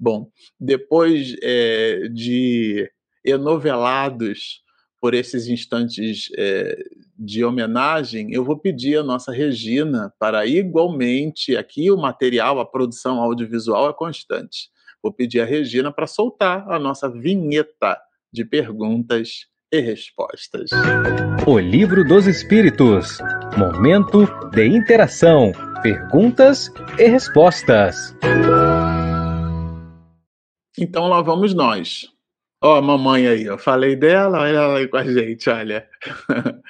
[0.00, 2.90] Bom, depois é, de
[3.22, 4.62] enovelados
[4.98, 6.74] por esses instantes é,
[7.18, 13.20] de homenagem, eu vou pedir a nossa Regina para igualmente, aqui o material, a produção
[13.20, 14.70] audiovisual é constante.
[15.02, 18.00] Vou pedir a Regina para soltar a nossa vinheta
[18.32, 20.70] de perguntas e respostas.
[21.46, 23.18] O Livro dos Espíritos.
[23.56, 25.52] Momento de interação,
[25.82, 28.16] perguntas e respostas.
[30.78, 32.08] Então lá vamos nós.
[32.62, 35.88] Ó, a mamãe aí, eu falei dela, olha ela aí com a gente, olha.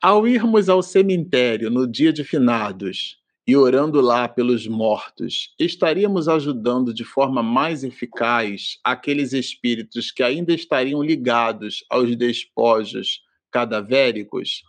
[0.00, 6.92] ao irmos ao cemitério no dia de finados, e orando lá pelos mortos, estaríamos ajudando
[6.92, 13.20] de forma mais eficaz aqueles espíritos que ainda estariam ligados aos despojos
[13.50, 14.64] cadavéricos?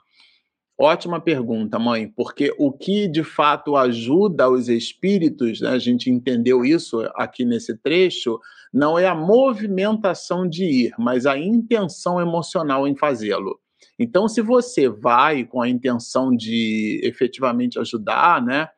[0.80, 6.63] Ótima pergunta, mãe, porque o que de fato ajuda os espíritos, né, a gente entendeu
[6.63, 8.39] isso aqui nesse trecho,
[8.71, 13.59] não é a movimentação de ir, mas a intenção emocional em fazê-lo.
[14.00, 18.70] Então, se você vai com a intenção de efetivamente ajudar, né?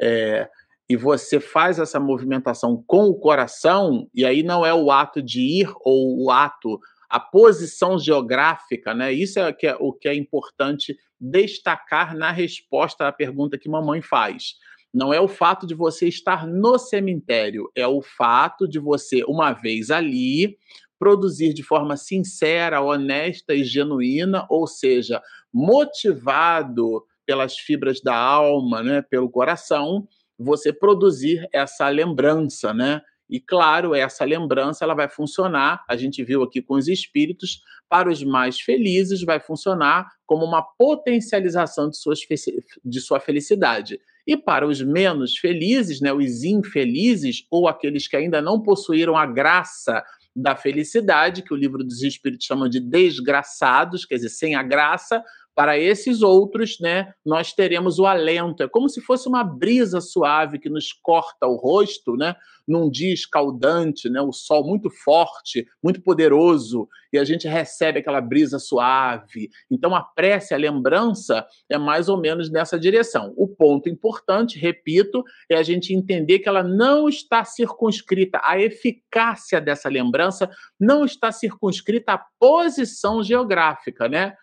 [0.00, 0.48] É,
[0.88, 5.40] e você faz essa movimentação com o coração, e aí não é o ato de
[5.40, 6.80] ir ou o ato,
[7.10, 9.12] a posição geográfica, né?
[9.12, 14.00] Isso é, que é o que é importante destacar na resposta à pergunta que mamãe
[14.00, 14.54] faz.
[14.92, 19.52] Não é o fato de você estar no cemitério, é o fato de você, uma
[19.52, 20.56] vez ali,
[20.98, 25.22] produzir de forma sincera, honesta e genuína, ou seja,
[25.52, 30.06] motivado pelas fibras da alma, né, pelo coração,
[30.38, 33.02] você produzir essa lembrança, né?
[33.28, 38.08] E claro, essa lembrança ela vai funcionar, a gente viu aqui com os espíritos, para
[38.08, 42.20] os mais felizes vai funcionar como uma potencialização de, suas,
[42.82, 44.00] de sua felicidade.
[44.26, 49.26] E para os menos felizes, né, os infelizes ou aqueles que ainda não possuíram a
[49.26, 50.02] graça
[50.40, 55.22] da felicidade, que o livro dos Espíritos chama de desgraçados, quer dizer, sem a graça,
[55.58, 58.62] para esses outros, né, nós teremos o alento.
[58.62, 62.36] É como se fosse uma brisa suave que nos corta o rosto, né,
[62.68, 68.20] num dia escaldante, né, o sol muito forte, muito poderoso, e a gente recebe aquela
[68.20, 69.48] brisa suave.
[69.68, 73.34] Então a prece, a lembrança é mais ou menos nessa direção.
[73.36, 79.60] O ponto importante, repito, é a gente entender que ela não está circunscrita, a eficácia
[79.60, 80.48] dessa lembrança
[80.78, 84.34] não está circunscrita à posição geográfica, né?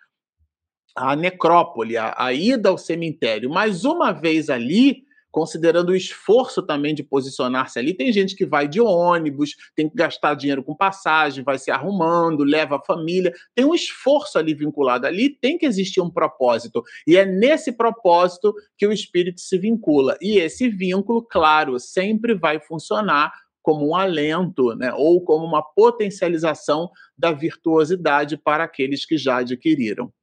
[0.95, 3.49] A necrópole, a, a ida ao cemitério.
[3.49, 5.03] Mas uma vez ali,
[5.35, 7.93] considerando o esforço também de posicionar-se ali.
[7.93, 12.45] Tem gente que vai de ônibus, tem que gastar dinheiro com passagem, vai se arrumando,
[12.45, 13.33] leva a família.
[13.53, 16.81] Tem um esforço ali vinculado ali, tem que existir um propósito.
[17.05, 20.17] E é nesse propósito que o espírito se vincula.
[20.21, 26.89] E esse vínculo, claro, sempre vai funcionar como um alento, né, ou como uma potencialização
[27.17, 30.13] da virtuosidade para aqueles que já adquiriram.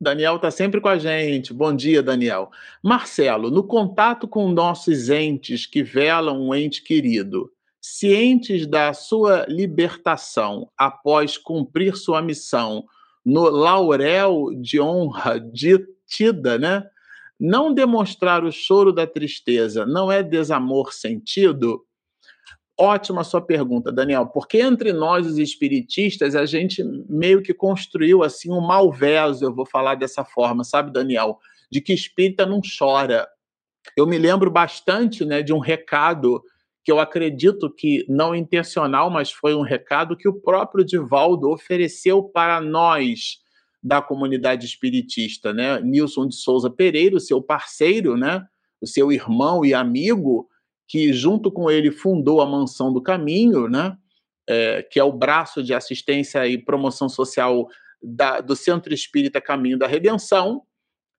[0.00, 1.52] Daniel está sempre com a gente.
[1.52, 2.50] Bom dia, Daniel.
[2.82, 10.70] Marcelo, no contato com nossos entes que velam um ente querido, cientes da sua libertação
[10.76, 12.84] após cumprir sua missão
[13.22, 15.38] no laurel de honra
[16.06, 16.82] tida, né?
[17.38, 21.84] Não demonstrar o choro da tristeza não é desamor sentido?
[22.82, 28.50] Ótima sua pergunta, Daniel, porque entre nós, os espiritistas, a gente meio que construiu assim
[28.50, 31.38] um malveso, eu vou falar dessa forma, sabe, Daniel?
[31.70, 33.28] De que espírita não chora.
[33.94, 36.42] Eu me lembro bastante né, de um recado
[36.82, 42.22] que eu acredito que não intencional, mas foi um recado que o próprio Divaldo ofereceu
[42.22, 43.40] para nós
[43.82, 45.82] da comunidade espiritista, né?
[45.82, 48.42] Nilson de Souza Pereira, o seu parceiro, né?
[48.80, 50.48] O seu irmão e amigo,
[50.90, 53.96] que junto com ele fundou a Mansão do Caminho, né?
[54.48, 57.68] É, que é o braço de assistência e promoção social
[58.02, 60.62] da, do Centro Espírita Caminho da Redenção.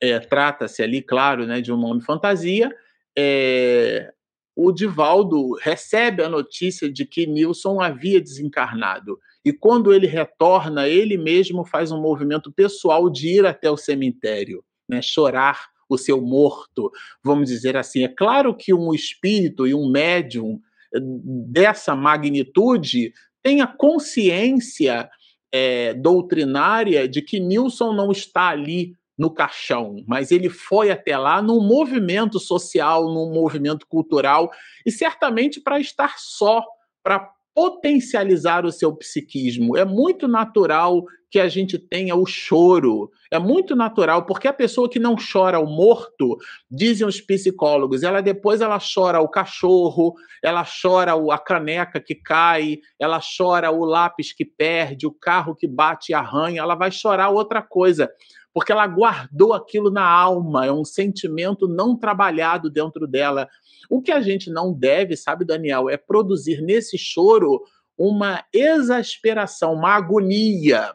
[0.01, 2.69] É, Trata-se ali, claro, né, de um nome fantasia.
[3.17, 4.11] É,
[4.53, 9.17] o Divaldo recebe a notícia de que Nilson havia desencarnado.
[9.45, 14.65] e quando ele retorna, ele mesmo faz um movimento pessoal de ir até o cemitério,
[14.89, 15.01] né?
[15.01, 16.91] chorar o seu morto,
[17.23, 18.03] vamos dizer assim.
[18.03, 20.59] É claro que um espírito e um médium
[20.93, 23.13] eh, dessa magnitude
[23.43, 25.09] tenha consciência
[25.51, 31.41] é, doutrinária de que Nilson não está ali no caixão, mas ele foi até lá
[31.41, 34.49] num movimento social, num movimento cultural,
[34.85, 36.63] e certamente para estar só,
[37.03, 39.77] para potencializar o seu psiquismo.
[39.77, 43.09] É muito natural que a gente tenha o choro.
[43.31, 46.37] É muito natural, porque a pessoa que não chora o morto,
[46.69, 50.13] dizem os psicólogos, ela depois ela chora o cachorro,
[50.43, 55.65] ela chora a caneca que cai, ela chora o lápis que perde, o carro que
[55.65, 58.11] bate e arranha, ela vai chorar outra coisa
[58.53, 63.47] porque ela guardou aquilo na alma, é um sentimento não trabalhado dentro dela.
[63.89, 67.61] O que a gente não deve, sabe, Daniel, é produzir nesse choro
[67.97, 70.93] uma exasperação, uma agonia.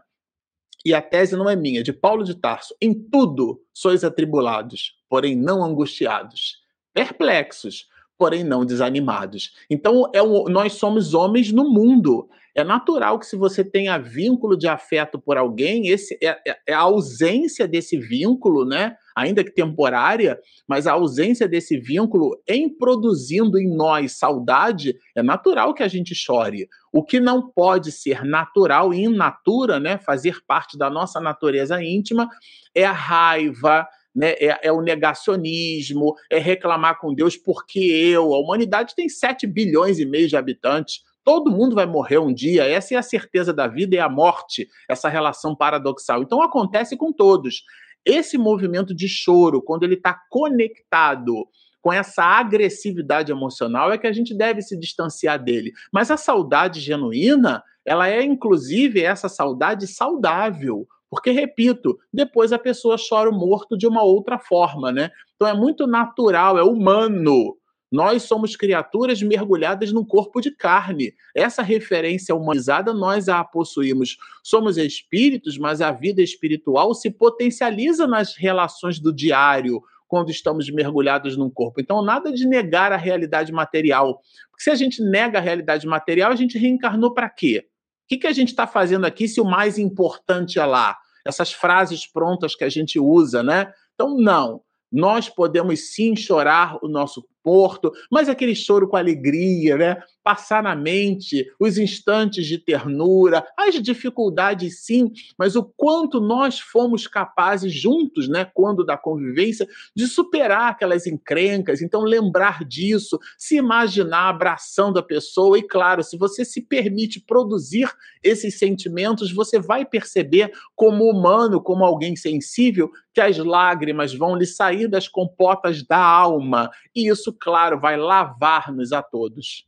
[0.86, 2.72] E a tese não é minha, é de Paulo de Tarso.
[2.80, 6.58] Em tudo sois atribulados, porém não angustiados,
[6.94, 9.52] perplexos, porém não desanimados.
[9.68, 12.28] Então, é um, nós somos homens no mundo.
[12.54, 16.72] É natural que se você tenha vínculo de afeto por alguém, esse é, é, é,
[16.72, 18.96] a ausência desse vínculo, né?
[19.16, 20.38] Ainda que temporária,
[20.68, 26.14] mas a ausência desse vínculo em produzindo em nós saudade, é natural que a gente
[26.14, 26.68] chore.
[26.92, 29.96] O que não pode ser natural e in natura, né?
[29.96, 32.28] Fazer parte da nossa natureza íntima,
[32.74, 38.34] é a raiva, né, é, é, o negacionismo, é reclamar com Deus porque eu.
[38.34, 41.00] A humanidade tem 7 bilhões e meio de habitantes.
[41.22, 44.68] Todo mundo vai morrer um dia, essa é a certeza da vida e a morte,
[44.88, 46.22] essa relação paradoxal.
[46.22, 47.62] Então acontece com todos.
[48.06, 51.48] Esse movimento de choro, quando ele está conectado
[51.82, 55.72] com essa agressividade emocional, é que a gente deve se distanciar dele.
[55.92, 60.86] Mas a saudade genuína, ela é inclusive essa saudade saudável.
[61.10, 65.10] Porque, repito, depois a pessoa chora morto de uma outra forma, né?
[65.34, 67.56] Então é muito natural, é humano
[67.96, 71.14] nós somos criaturas mergulhadas num corpo de carne.
[71.34, 74.18] Essa referência humanizada nós a possuímos.
[74.44, 81.38] Somos espíritos, mas a vida espiritual se potencializa nas relações do diário, quando estamos mergulhados
[81.38, 81.80] num corpo.
[81.80, 84.20] Então, nada de negar a realidade material.
[84.50, 87.64] Porque se a gente nega a realidade material, a gente reencarnou para quê?
[88.04, 90.98] O que, que a gente está fazendo aqui se o mais importante é lá?
[91.24, 93.72] Essas frases prontas que a gente usa, né?
[93.94, 94.60] Então, não.
[94.92, 100.02] Nós podemos sim chorar o nosso porto, mas aquele choro com alegria, né?
[100.24, 107.06] Passar na mente os instantes de ternura, as dificuldades sim, mas o quanto nós fomos
[107.06, 111.80] capazes juntos, né, quando da convivência, de superar aquelas encrencas.
[111.80, 117.88] Então lembrar disso, se imaginar abraçando a pessoa e claro, se você se permite produzir
[118.24, 124.44] esses sentimentos, você vai perceber como humano, como alguém sensível, que as lágrimas vão lhe
[124.44, 129.66] sair das compotas da alma, e isso claro, vai lavar-nos a todos.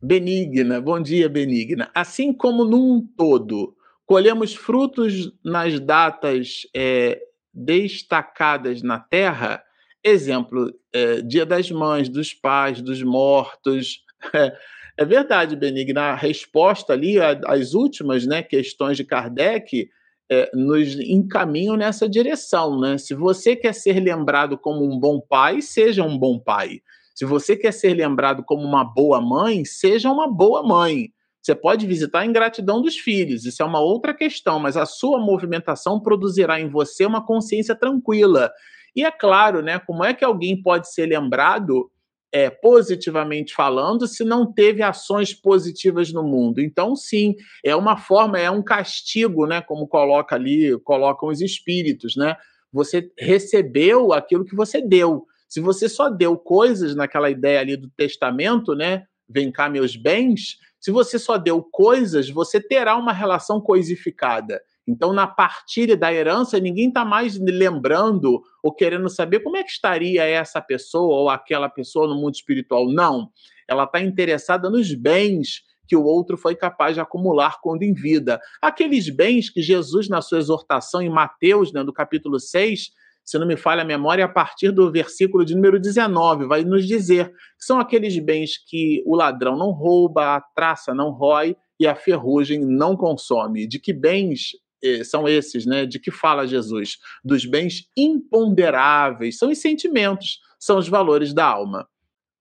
[0.00, 1.90] Benigna, bom dia, Benigna.
[1.94, 3.76] Assim como num todo
[4.08, 7.20] colhemos frutos nas datas é,
[7.52, 9.62] destacadas na terra,
[10.02, 14.02] exemplo, é, Dia das Mães, dos pais, dos mortos.
[14.34, 14.56] É,
[14.96, 19.88] é verdade, Benigna, a resposta ali, as últimas né, questões de Kardec,
[20.28, 22.80] é, nos encaminham nessa direção.
[22.80, 22.98] Né?
[22.98, 26.80] Se você quer ser lembrado como um bom pai, seja um bom pai.
[27.18, 31.08] Se você quer ser lembrado como uma boa mãe, seja uma boa mãe.
[31.42, 35.18] Você pode visitar a ingratidão dos filhos, isso é uma outra questão, mas a sua
[35.18, 38.52] movimentação produzirá em você uma consciência tranquila.
[38.94, 41.90] E é claro, né, como é que alguém pode ser lembrado
[42.30, 46.60] é, positivamente falando, se não teve ações positivas no mundo.
[46.60, 49.60] Então, sim, é uma forma, é um castigo, né?
[49.60, 52.36] Como coloca ali, colocam os espíritos, né?
[52.72, 55.26] Você recebeu aquilo que você deu.
[55.48, 59.04] Se você só deu coisas naquela ideia ali do testamento, né?
[59.28, 60.58] Vem cá, meus bens.
[60.80, 64.60] Se você só deu coisas, você terá uma relação coisificada.
[64.86, 69.70] Então, na partilha da herança, ninguém está mais lembrando ou querendo saber como é que
[69.70, 72.88] estaria essa pessoa ou aquela pessoa no mundo espiritual.
[72.90, 73.30] Não.
[73.68, 78.40] Ela está interessada nos bens que o outro foi capaz de acumular quando em vida.
[78.62, 82.90] Aqueles bens que Jesus, na sua exortação em Mateus, né, no capítulo 6,
[83.28, 86.86] se não me falha a memória, a partir do versículo de número 19, vai nos
[86.86, 87.34] dizer que
[87.66, 92.58] são aqueles bens que o ladrão não rouba, a traça não rói e a ferrugem
[92.64, 93.66] não consome.
[93.68, 94.52] De que bens
[94.82, 95.84] eh, são esses, né?
[95.84, 96.96] De que fala Jesus?
[97.22, 101.86] Dos bens imponderáveis, são os sentimentos, são os valores da alma.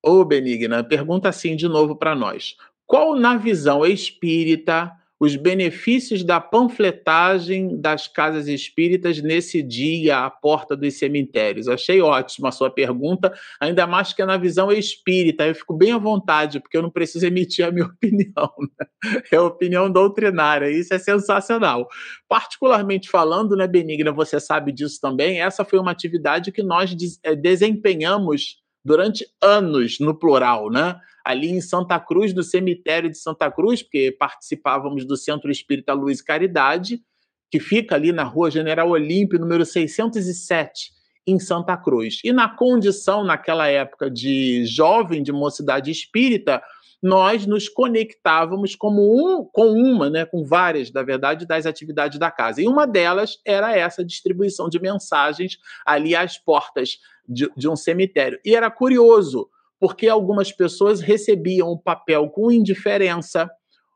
[0.02, 2.56] Ô Benigna, pergunta assim de novo para nós.
[2.86, 4.90] Qual, na visão espírita,
[5.20, 11.68] os benefícios da panfletagem das casas espíritas nesse dia à porta dos cemitérios.
[11.68, 15.48] Achei ótima a sua pergunta, ainda mais que é na visão espírita.
[15.48, 18.54] Eu fico bem à vontade, porque eu não preciso emitir a minha opinião.
[18.60, 19.22] Né?
[19.32, 21.88] É opinião doutrinária, isso é sensacional.
[22.28, 27.36] Particularmente falando, né, Benigna, você sabe disso também, essa foi uma atividade que nós eh,
[27.36, 30.96] desempenhamos durante anos, no plural, né?
[31.28, 36.20] Ali em Santa Cruz, do cemitério de Santa Cruz, porque participávamos do Centro Espírita Luz
[36.20, 37.02] e Caridade,
[37.52, 40.92] que fica ali na rua General Olímpio, número 607,
[41.28, 42.22] em Santa Cruz.
[42.24, 46.64] E na condição, naquela época, de jovem, de mocidade espírita,
[47.04, 52.32] nós nos conectávamos como um, com uma, né, com várias, na verdade, das atividades da
[52.32, 52.62] casa.
[52.62, 58.40] E uma delas era essa distribuição de mensagens ali às portas de, de um cemitério.
[58.46, 59.50] E era curioso,
[59.80, 63.50] porque algumas pessoas recebiam o papel com indiferença,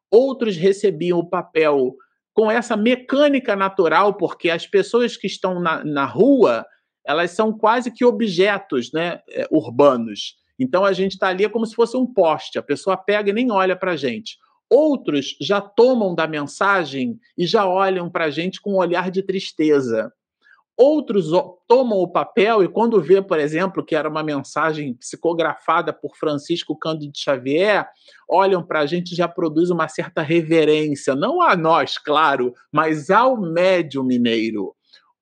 [0.09, 1.95] outros recebiam o papel
[2.33, 6.65] com essa mecânica natural, porque as pessoas que estão na, na rua,
[7.05, 10.35] elas são quase que objetos né, é, urbanos.
[10.59, 13.51] Então a gente está ali como se fosse um poste, a pessoa pega e nem
[13.51, 14.37] olha para a gente.
[14.69, 19.21] Outros já tomam da mensagem e já olham para a gente com um olhar de
[19.21, 20.11] tristeza.
[20.83, 21.27] Outros
[21.67, 26.75] tomam o papel e, quando vê, por exemplo, que era uma mensagem psicografada por Francisco
[26.75, 27.87] Cândido Xavier,
[28.27, 33.39] olham para a gente já produz uma certa reverência, não a nós, claro, mas ao
[33.39, 34.75] médium mineiro.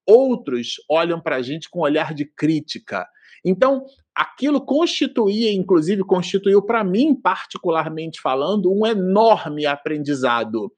[0.08, 3.06] Outros olham para a gente com um olhar de crítica.
[3.44, 3.86] Então,
[4.16, 10.72] aquilo constituía, inclusive, constituiu para mim, particularmente falando, um enorme aprendizado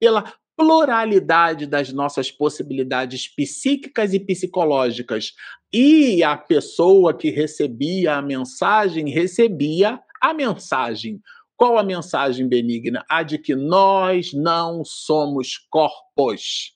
[0.00, 0.24] pela
[0.56, 5.32] pluralidade das nossas possibilidades psíquicas e psicológicas.
[5.72, 11.20] E a pessoa que recebia a mensagem recebia a mensagem.
[11.56, 13.04] Qual a mensagem benigna?
[13.08, 16.72] A de que nós não somos corpos.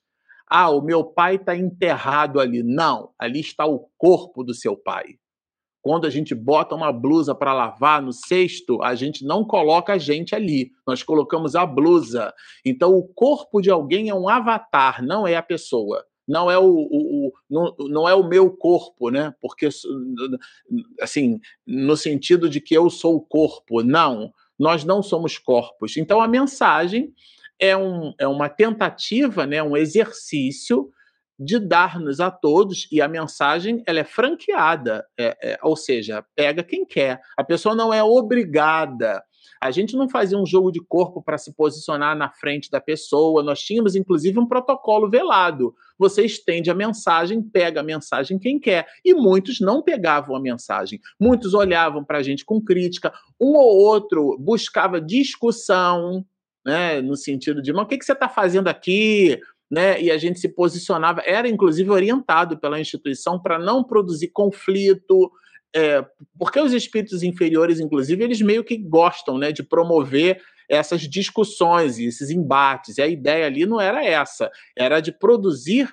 [0.49, 2.63] Ah, o meu pai está enterrado ali.
[2.63, 5.17] Não, ali está o corpo do seu pai.
[5.81, 9.99] Quando a gente bota uma blusa para lavar no cesto, a gente não coloca a
[9.99, 12.33] gente ali, nós colocamos a blusa.
[12.65, 16.05] Então, o corpo de alguém é um avatar, não é a pessoa.
[16.27, 19.35] Não é o, o, o não, não é o meu corpo, né?
[19.41, 19.71] Porque,
[21.01, 23.83] assim, no sentido de que eu sou o corpo.
[23.83, 25.97] Não, nós não somos corpos.
[25.97, 27.15] Então, a mensagem
[27.59, 30.91] é, um, é uma tentativa, né, um exercício
[31.39, 36.65] de dar-nos a todos, e a mensagem ela é franqueada, é, é, ou seja, pega
[36.65, 37.21] quem quer.
[37.37, 39.23] A pessoa não é obrigada.
[39.61, 43.43] A gente não fazia um jogo de corpo para se posicionar na frente da pessoa,
[43.43, 45.75] nós tínhamos inclusive um protocolo velado.
[45.99, 48.87] Você estende a mensagem, pega a mensagem quem quer.
[49.05, 51.01] E muitos não pegavam a mensagem.
[51.21, 56.25] Muitos olhavam para a gente com crítica, um ou outro buscava discussão,
[56.65, 59.41] né, no sentido de, mas o que, que você está fazendo aqui?
[59.71, 60.01] Né?
[60.01, 65.31] E a gente se posicionava, era inclusive orientado pela instituição para não produzir conflito,
[65.75, 66.05] é,
[66.39, 72.07] porque os espíritos inferiores, inclusive, eles meio que gostam, né, de promover essas discussões e
[72.07, 72.99] esses embates.
[72.99, 75.89] E a ideia ali não era essa, era de produzir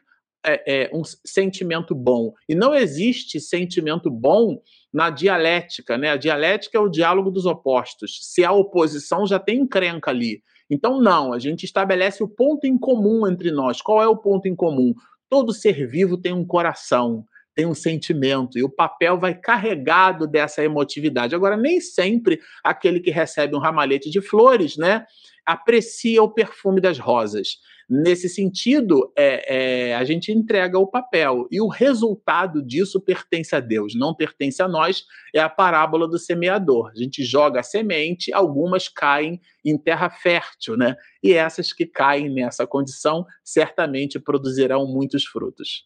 [0.45, 2.33] é, é, um sentimento bom.
[2.47, 4.61] E não existe sentimento bom
[4.93, 6.11] na dialética, né?
[6.11, 8.19] A dialética é o diálogo dos opostos.
[8.21, 10.41] Se há oposição, já tem encrenca ali.
[10.69, 13.81] Então, não, a gente estabelece o ponto em comum entre nós.
[13.81, 14.93] Qual é o ponto em comum?
[15.29, 17.25] Todo ser vivo tem um coração,
[17.55, 21.33] tem um sentimento, e o papel vai carregado dessa emotividade.
[21.33, 25.05] Agora, nem sempre aquele que recebe um ramalhete de flores, né,
[25.45, 27.59] aprecia o perfume das rosas.
[27.87, 33.59] Nesse sentido, é, é, a gente entrega o papel e o resultado disso pertence a
[33.59, 35.05] Deus, não pertence a nós.
[35.33, 36.89] É a parábola do semeador.
[36.89, 40.95] A gente joga a semente, algumas caem em terra fértil, né?
[41.21, 45.85] E essas que caem nessa condição certamente produzirão muitos frutos.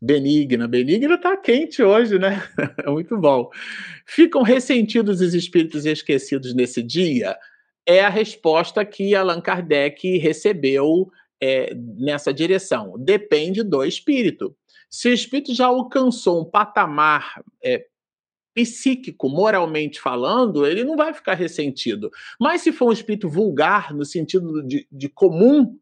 [0.00, 0.66] Benigna.
[0.66, 2.42] Benigna está quente hoje, né?
[2.84, 3.50] É muito bom.
[4.06, 7.36] Ficam ressentidos os espíritos esquecidos nesse dia?
[7.86, 11.10] é a resposta que Allan Kardec recebeu
[11.40, 12.94] é, nessa direção.
[12.98, 14.56] Depende do espírito.
[14.88, 17.86] Se o espírito já alcançou um patamar é,
[18.54, 22.10] psíquico, moralmente falando, ele não vai ficar ressentido.
[22.38, 25.76] Mas se for um espírito vulgar, no sentido de, de comum,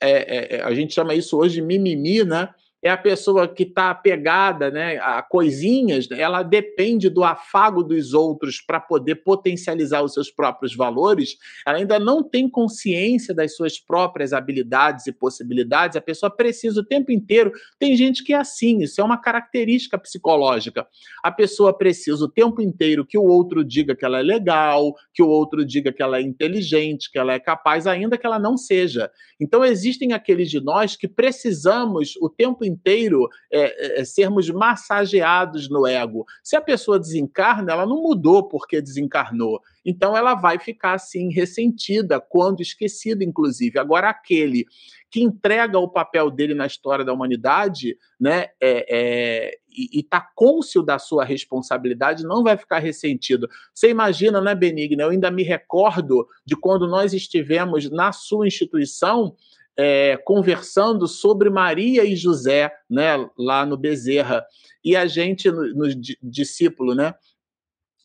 [0.00, 2.48] é, é, é a gente chama isso hoje de mimimi, né?
[2.84, 8.12] É a pessoa que está apegada né, a coisinhas, né, ela depende do afago dos
[8.12, 13.80] outros para poder potencializar os seus próprios valores, ela ainda não tem consciência das suas
[13.80, 17.52] próprias habilidades e possibilidades, a pessoa precisa o tempo inteiro.
[17.78, 20.86] Tem gente que é assim, isso é uma característica psicológica.
[21.22, 25.22] A pessoa precisa o tempo inteiro que o outro diga que ela é legal, que
[25.22, 28.58] o outro diga que ela é inteligente, que ela é capaz, ainda que ela não
[28.58, 29.10] seja.
[29.40, 34.50] Então, existem aqueles de nós que precisamos o tempo inteiro inteiro é, é, é, sermos
[34.50, 36.26] massageados no ego.
[36.42, 39.60] Se a pessoa desencarna, ela não mudou porque desencarnou.
[39.84, 43.78] Então ela vai ficar assim ressentida quando esquecida, inclusive.
[43.78, 44.66] Agora aquele
[45.10, 50.82] que entrega o papel dele na história da humanidade, né, é, é, e está cônscio
[50.82, 53.48] da sua responsabilidade, não vai ficar ressentido.
[53.72, 55.04] Você imagina, né, Benigna?
[55.04, 59.36] Eu ainda me recordo de quando nós estivemos na sua instituição
[59.76, 64.44] é, conversando sobre Maria e José, né, lá no Bezerra.
[64.84, 65.88] E a gente, no, no
[66.22, 67.14] discípulo, né?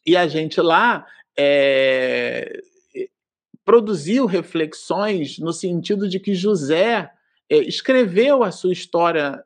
[0.05, 1.05] E a gente lá
[1.37, 2.61] é,
[3.63, 7.11] produziu reflexões no sentido de que José
[7.49, 9.43] é, escreveu a sua história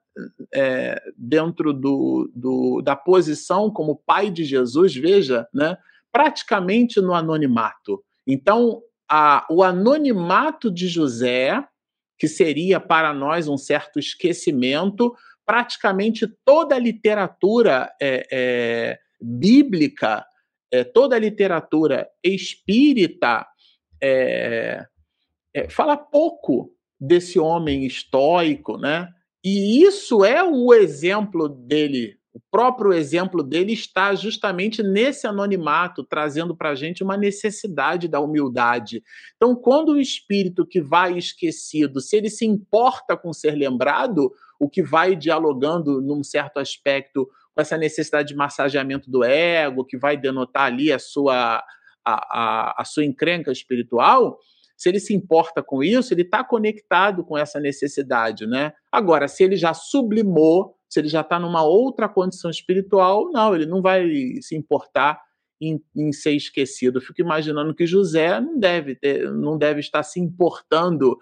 [0.53, 5.77] é, dentro do, do, da posição como pai de Jesus, veja, né,
[6.11, 8.03] praticamente no anonimato.
[8.25, 11.67] Então, a, o anonimato de José
[12.23, 15.13] que seria para nós um certo esquecimento,
[15.45, 20.25] praticamente toda a literatura é, é, bíblica,
[20.71, 23.45] é, toda a literatura espírita
[24.01, 24.85] é,
[25.53, 29.09] é, fala pouco desse homem estoico, né?
[29.43, 36.55] E isso é o exemplo dele o próprio exemplo dele está justamente nesse anonimato, trazendo
[36.55, 39.03] para a gente uma necessidade da humildade.
[39.35, 44.67] Então, quando o espírito que vai esquecido, se ele se importa com ser lembrado, o
[44.67, 50.17] que vai dialogando num certo aspecto com essa necessidade de massageamento do ego, que vai
[50.17, 51.63] denotar ali a sua,
[52.03, 54.39] a, a, a sua encrenca espiritual,
[54.75, 58.73] se ele se importa com isso, ele está conectado com essa necessidade, né?
[58.91, 63.65] Agora, se ele já sublimou se ele já está numa outra condição espiritual, não, ele
[63.65, 64.07] não vai
[64.41, 65.19] se importar
[65.59, 66.97] em, em, ser esquecido.
[66.97, 71.17] Eu fico imaginando que José não deve, ter, não deve estar se importando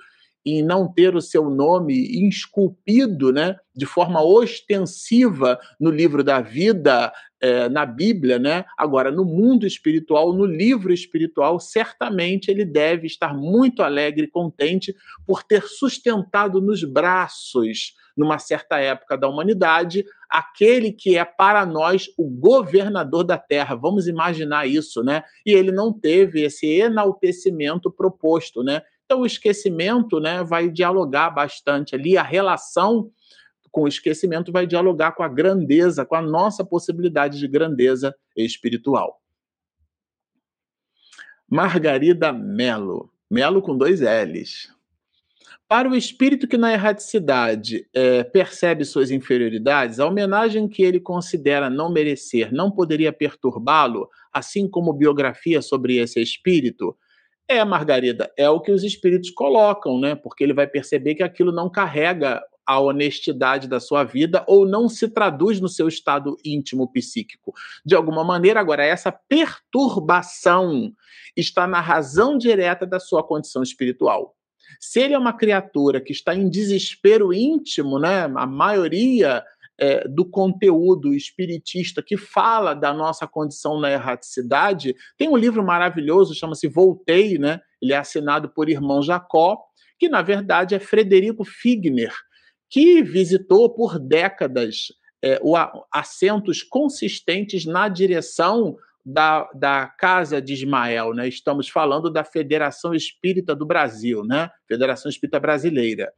[0.46, 7.14] em não ter o seu nome esculpido né, de forma ostensiva no livro da vida,
[7.40, 8.66] é, na Bíblia, né?
[8.78, 14.94] Agora, no mundo espiritual, no livro espiritual, certamente ele deve estar muito alegre e contente
[15.26, 22.08] por ter sustentado nos braços, numa certa época da humanidade, aquele que é para nós
[22.18, 23.76] o governador da terra.
[23.76, 25.24] Vamos imaginar isso, né?
[25.46, 28.82] E ele não teve esse enaltecimento proposto, né?
[29.06, 33.12] Então, o esquecimento né, vai dialogar bastante ali, a relação
[33.72, 39.22] com o esquecimento vai dialogar com a grandeza, com a nossa possibilidade de grandeza espiritual.
[41.50, 44.74] Margarida Melo, Melo com dois L's.
[45.72, 51.70] Para o espírito que na erraticidade é, percebe suas inferioridades, a homenagem que ele considera
[51.70, 56.94] não merecer não poderia perturbá-lo, assim como biografia sobre esse espírito?
[57.48, 60.14] É, Margarida, é o que os espíritos colocam, né?
[60.14, 64.90] Porque ele vai perceber que aquilo não carrega a honestidade da sua vida ou não
[64.90, 67.54] se traduz no seu estado íntimo psíquico.
[67.86, 70.92] De alguma maneira, agora, essa perturbação
[71.34, 74.36] está na razão direta da sua condição espiritual.
[74.80, 79.44] Se ele é uma criatura que está em desespero íntimo, né, a maioria
[79.82, 86.36] é, do conteúdo espiritista que fala da nossa condição na erraticidade, tem um livro maravilhoso,
[86.36, 87.60] chama-se Voltei, né?
[87.82, 89.58] ele é assinado por irmão Jacó,
[89.98, 92.14] que na verdade é Frederico Figner,
[92.70, 94.88] que visitou por décadas
[95.24, 95.56] é, o,
[95.92, 98.76] assentos consistentes na direção
[99.06, 101.28] da, da Casa de Ismael, né?
[101.28, 104.50] Estamos falando da Federação Espírita do Brasil, né?
[104.68, 106.12] Federação Espírita Brasileira,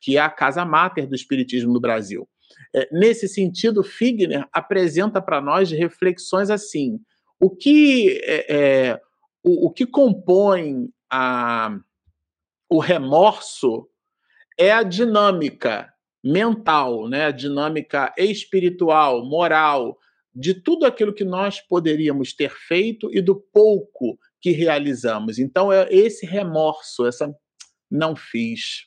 [0.00, 2.28] que é a casa máter do Espiritismo no Brasil.
[2.74, 7.00] É, nesse sentido, Figner apresenta para nós reflexões assim:
[7.40, 9.00] o que, é, é,
[9.42, 11.76] o, o que compõe a,
[12.68, 13.88] o remorso
[14.58, 15.92] é a dinâmica
[16.22, 17.26] mental, né?
[17.26, 19.96] a dinâmica espiritual, moral,
[20.36, 25.38] de tudo aquilo que nós poderíamos ter feito e do pouco que realizamos.
[25.38, 27.34] Então, é esse remorso, essa
[27.90, 28.86] não fiz,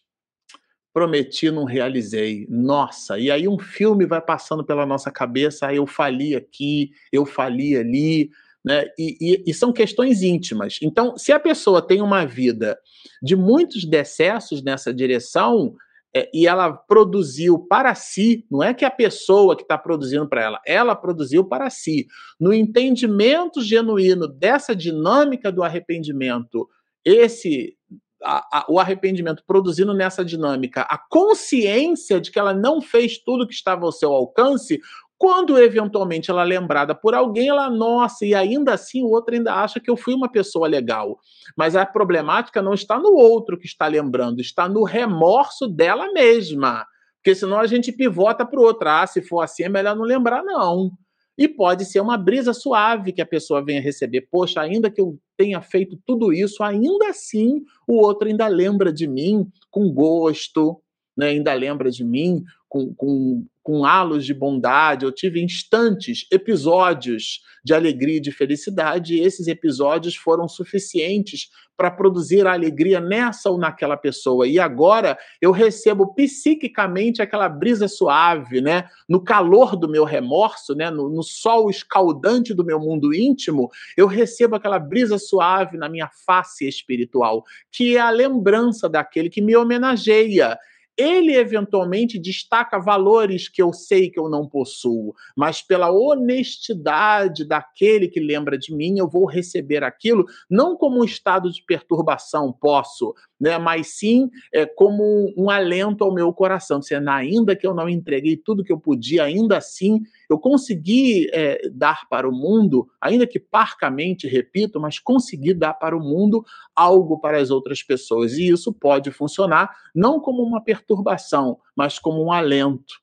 [0.94, 2.46] prometi, não realizei.
[2.48, 7.26] Nossa, e aí um filme vai passando pela nossa cabeça, aí eu fali aqui, eu
[7.26, 8.30] fali ali,
[8.64, 8.86] né?
[8.98, 10.78] E, e, e, são questões íntimas.
[10.84, 12.78] Então, se a pessoa tem uma vida
[13.24, 15.76] de muitos decessos nessa direção,
[16.16, 20.42] é, e ela produziu para si, não é que a pessoa que está produzindo para
[20.42, 22.08] ela, ela produziu para si.
[22.40, 26.68] No entendimento genuíno dessa dinâmica do arrependimento,
[27.06, 27.78] esse
[28.24, 33.48] a, a, o arrependimento produzindo nessa dinâmica a consciência de que ela não fez tudo
[33.48, 34.80] que estava ao seu alcance,
[35.20, 39.54] quando eventualmente ela é lembrada por alguém, ela, nossa, e ainda assim o outro ainda
[39.54, 41.20] acha que eu fui uma pessoa legal.
[41.58, 46.86] Mas a problemática não está no outro que está lembrando, está no remorso dela mesma.
[47.18, 48.88] Porque senão a gente pivota para o outro.
[48.88, 50.90] Ah, se for assim é melhor não lembrar, não.
[51.38, 54.28] E pode ser uma brisa suave que a pessoa venha receber.
[54.32, 59.06] Poxa, ainda que eu tenha feito tudo isso, ainda assim o outro ainda lembra de
[59.06, 60.82] mim com gosto,
[61.18, 61.28] né?
[61.28, 67.72] ainda lembra de mim com, com, com halos de bondade, eu tive instantes, episódios de
[67.72, 73.60] alegria e de felicidade, e esses episódios foram suficientes para produzir a alegria nessa ou
[73.60, 74.48] naquela pessoa.
[74.48, 78.90] E agora eu recebo psiquicamente aquela brisa suave, né?
[79.08, 80.90] No calor do meu remorso, né?
[80.90, 86.10] No, no sol escaldante do meu mundo íntimo, eu recebo aquela brisa suave na minha
[86.26, 90.58] face espiritual, que é a lembrança daquele que me homenageia
[91.00, 98.10] ele eventualmente destaca valores que eu sei que eu não possuo, mas pela honestidade daquele
[98.10, 103.16] que lembra de mim, eu vou receber aquilo não como um estado de perturbação, posso,
[103.40, 107.88] né, mas sim é, como um alento ao meu coração, dizendo, ainda que eu não
[107.88, 113.26] entreguei tudo que eu podia, ainda assim eu consegui é, dar para o mundo, ainda
[113.26, 116.44] que parcamente, repito, mas consegui dar para o mundo
[116.76, 118.34] algo para as outras pessoas.
[118.34, 122.96] E isso pode funcionar não como uma perturbação, mas como um alento.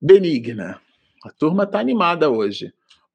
[0.00, 0.80] Benigna.
[1.24, 2.72] A turma está animada hoje.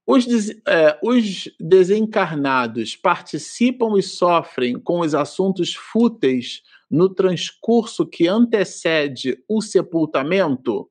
[0.08, 0.26] Os,
[0.66, 9.62] é, os, desencarnados participam e sofrem com os assuntos fúteis no transcurso que antecede o
[9.62, 10.90] sepultamento?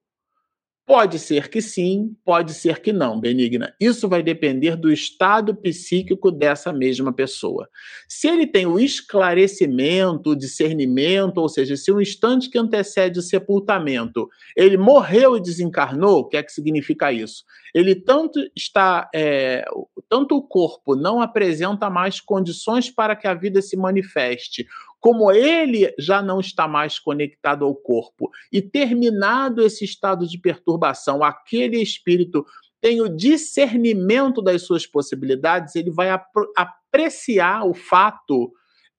[0.87, 3.75] Pode ser que sim, pode ser que não, Benigna.
[3.81, 7.69] Isso vai depender do estado psíquico dessa mesma pessoa.
[8.09, 13.23] Se ele tem o esclarecimento, o discernimento, ou seja, se o instante que antecede o
[13.23, 17.43] sepultamento ele morreu e desencarnou, o que é que significa isso?
[17.75, 19.65] Ele tanto está, é,
[20.09, 24.65] tanto o corpo não apresenta mais condições para que a vida se manifeste,
[25.01, 31.23] como ele já não está mais conectado ao corpo e terminado esse estado de perturbação,
[31.23, 32.44] aquele espírito
[32.81, 38.52] tem o discernimento das suas possibilidades, ele vai ap apreciar o fato,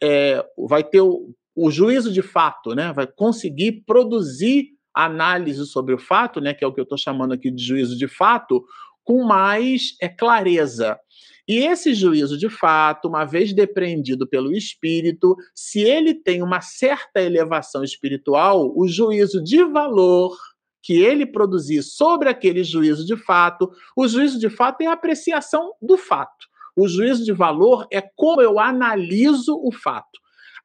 [0.04, 2.94] é, vai ter o, o, juízo de fato, né?
[2.94, 6.54] vai conseguir produzir análise sobre o fato, né?
[6.54, 8.64] que é o que eu estou chamando aqui de juízo de fato,
[9.04, 11.00] com mais é, clareza.
[11.48, 17.22] E esse juízo de fato, uma vez depreendido pelo espírito, se ele tem uma certa
[17.22, 20.36] elevação espiritual, o juízo de valor
[20.84, 25.74] que ele produzir sobre aquele juízo de fato, o juízo de fato é a apreciação
[25.82, 26.48] do fato.
[26.78, 30.20] O juízo de valor é como eu analiso o fato.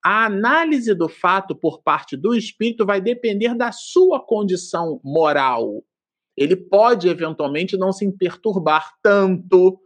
[0.05, 5.83] A análise do fato por parte do espírito vai depender da sua condição moral.
[6.37, 9.79] Ele pode eventualmente não se perturbar tanto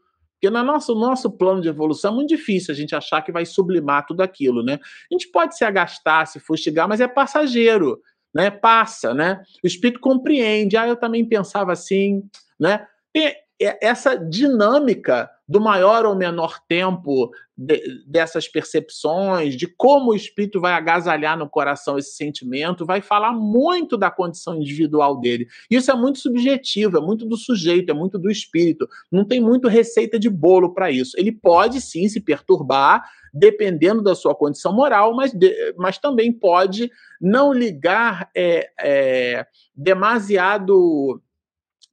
[0.47, 3.45] porque no nosso, nosso plano de evolução é muito difícil a gente achar que vai
[3.45, 4.79] sublimar tudo aquilo, né?
[5.11, 8.01] A gente pode se agastar, se fustigar, mas é passageiro,
[8.33, 8.51] né?
[8.51, 9.43] Passa, né?
[9.63, 10.77] O espírito compreende.
[10.77, 12.23] Ah, eu também pensava assim,
[12.59, 12.87] né?
[13.13, 13.35] Tem
[13.81, 20.73] essa dinâmica do maior ou menor tempo de, dessas percepções, de como o espírito vai
[20.73, 25.47] agasalhar no coração esse sentimento, vai falar muito da condição individual dele.
[25.71, 28.89] Isso é muito subjetivo, é muito do sujeito, é muito do espírito.
[29.11, 31.13] Não tem muito receita de bolo para isso.
[31.17, 36.91] Ele pode sim se perturbar, dependendo da sua condição moral, mas, de, mas também pode
[37.21, 41.23] não ligar é, é, demasiado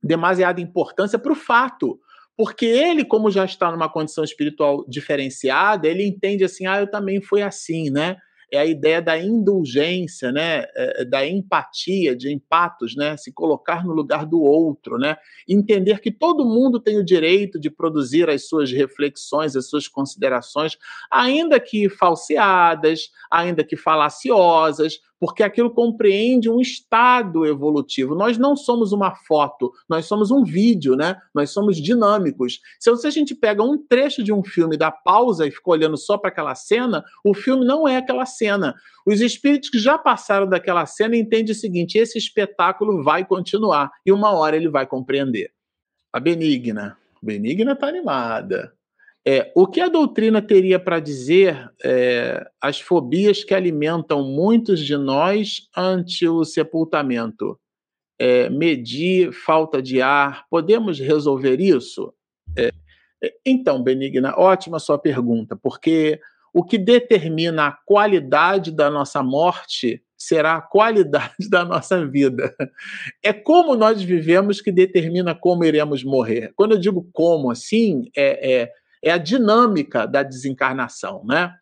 [0.03, 1.97] demasiada importância para o fato.
[2.35, 7.21] Porque ele, como já está numa condição espiritual diferenciada, ele entende assim: ah, eu também
[7.21, 8.17] fui assim, né?
[8.51, 10.65] É a ideia da indulgência, né?
[10.75, 13.17] É, é, da empatia, de empatos, né?
[13.17, 15.17] Se colocar no lugar do outro, né?
[15.47, 20.77] Entender que todo mundo tem o direito de produzir as suas reflexões, as suas considerações,
[21.09, 28.13] ainda que falseadas, ainda que falaciosas, porque aquilo compreende um estado evolutivo.
[28.13, 31.15] Nós não somos uma foto, nós somos um vídeo, né?
[31.33, 32.59] Nós somos dinâmicos.
[32.77, 36.17] Se a gente pega um trecho de um filme, dá pausa e fica olhando só
[36.17, 38.75] para aquela cena, o filme não é aquela cena.
[39.05, 44.11] Os espíritos que já passaram daquela cena entendem o seguinte: esse espetáculo vai continuar e
[44.11, 45.51] uma hora ele vai compreender.
[46.11, 46.97] A Benigna.
[47.21, 48.73] Benigna está animada.
[49.25, 54.97] É, o que a doutrina teria para dizer é, as fobias que alimentam muitos de
[54.97, 57.57] nós ante o sepultamento?
[58.19, 62.13] É, medir falta de ar, podemos resolver isso?
[62.57, 62.71] É,
[63.23, 66.19] é, então, Benigna, ótima sua pergunta, porque
[66.53, 72.53] o que determina a qualidade da nossa morte será a qualidade da nossa vida.
[73.23, 76.51] É como nós vivemos que determina como iremos morrer.
[76.55, 78.71] Quando eu digo como, assim, é, é,
[79.03, 81.53] é a dinâmica da desencarnação, né?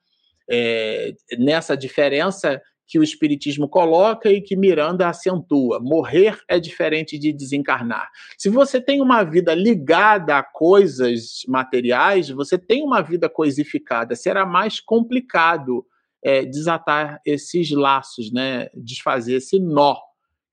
[0.49, 2.61] É, nessa diferença
[2.91, 5.79] que o Espiritismo coloca e que Miranda acentua.
[5.79, 8.09] Morrer é diferente de desencarnar.
[8.37, 14.45] Se você tem uma vida ligada a coisas materiais, você tem uma vida coisificada, será
[14.45, 15.85] mais complicado
[16.21, 18.67] é, desatar esses laços, né?
[18.75, 19.95] desfazer esse nó,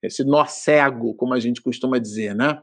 [0.01, 2.33] esse nó cego, como a gente costuma dizer.
[2.33, 2.57] Né?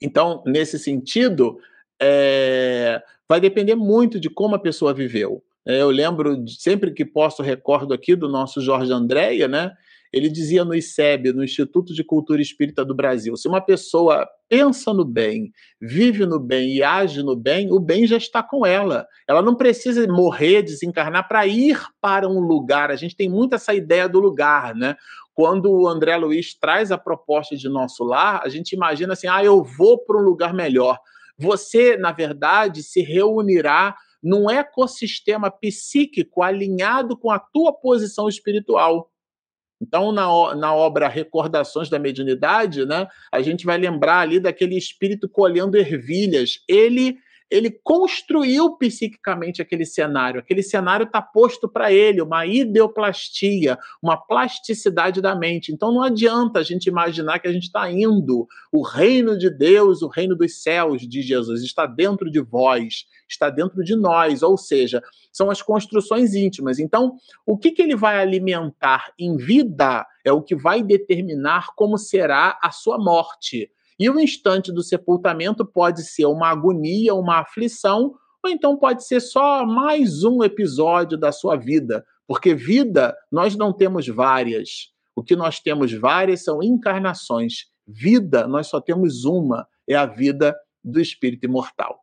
[0.00, 1.58] Então, nesse sentido,
[2.00, 5.42] é, vai depender muito de como a pessoa viveu.
[5.66, 9.72] É, eu lembro, sempre que posso, recordo aqui do nosso Jorge Andréia, né?
[10.12, 14.92] Ele dizia no ICEB, no Instituto de Cultura Espírita do Brasil: se uma pessoa pensa
[14.92, 19.06] no bem, vive no bem e age no bem, o bem já está com ela.
[19.28, 22.90] Ela não precisa morrer, desencarnar para ir para um lugar.
[22.90, 24.96] A gente tem muito essa ideia do lugar, né?
[25.32, 29.44] Quando o André Luiz traz a proposta de nosso lar, a gente imagina assim: ah,
[29.44, 30.98] eu vou para um lugar melhor.
[31.40, 39.10] Você, na verdade, se reunirá num ecossistema psíquico alinhado com a tua posição espiritual.
[39.80, 45.26] Então, na, na obra Recordações da Mediunidade, né, a gente vai lembrar ali daquele espírito
[45.26, 46.62] colhendo ervilhas.
[46.68, 47.16] Ele
[47.50, 50.38] ele construiu psiquicamente aquele cenário.
[50.38, 55.72] Aquele cenário está posto para ele, uma ideoplastia, uma plasticidade da mente.
[55.72, 58.46] Então não adianta a gente imaginar que a gente está indo.
[58.70, 63.50] O reino de Deus, o reino dos céus de Jesus, está dentro de vós, está
[63.50, 64.42] dentro de nós.
[64.42, 65.02] Ou seja,
[65.32, 66.78] são as construções íntimas.
[66.78, 71.98] Então, o que, que ele vai alimentar em vida é o que vai determinar como
[71.98, 73.70] será a sua morte.
[74.00, 79.20] E o instante do sepultamento pode ser uma agonia, uma aflição, ou então pode ser
[79.20, 84.88] só mais um episódio da sua vida, porque vida nós não temos várias.
[85.14, 87.66] O que nós temos várias são encarnações.
[87.86, 92.00] Vida nós só temos uma, é a vida do espírito imortal.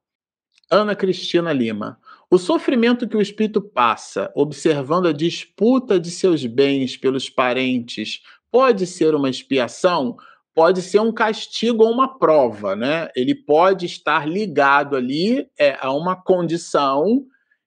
[0.69, 1.98] Ana Cristina Lima.
[2.30, 8.22] O sofrimento que o espírito passa observando a disputa de seus bens pelos parentes
[8.52, 10.18] pode ser uma expiação?
[10.58, 13.10] Pode ser um castigo ou uma prova, né?
[13.16, 17.24] Ele pode estar ligado ali é, a uma condição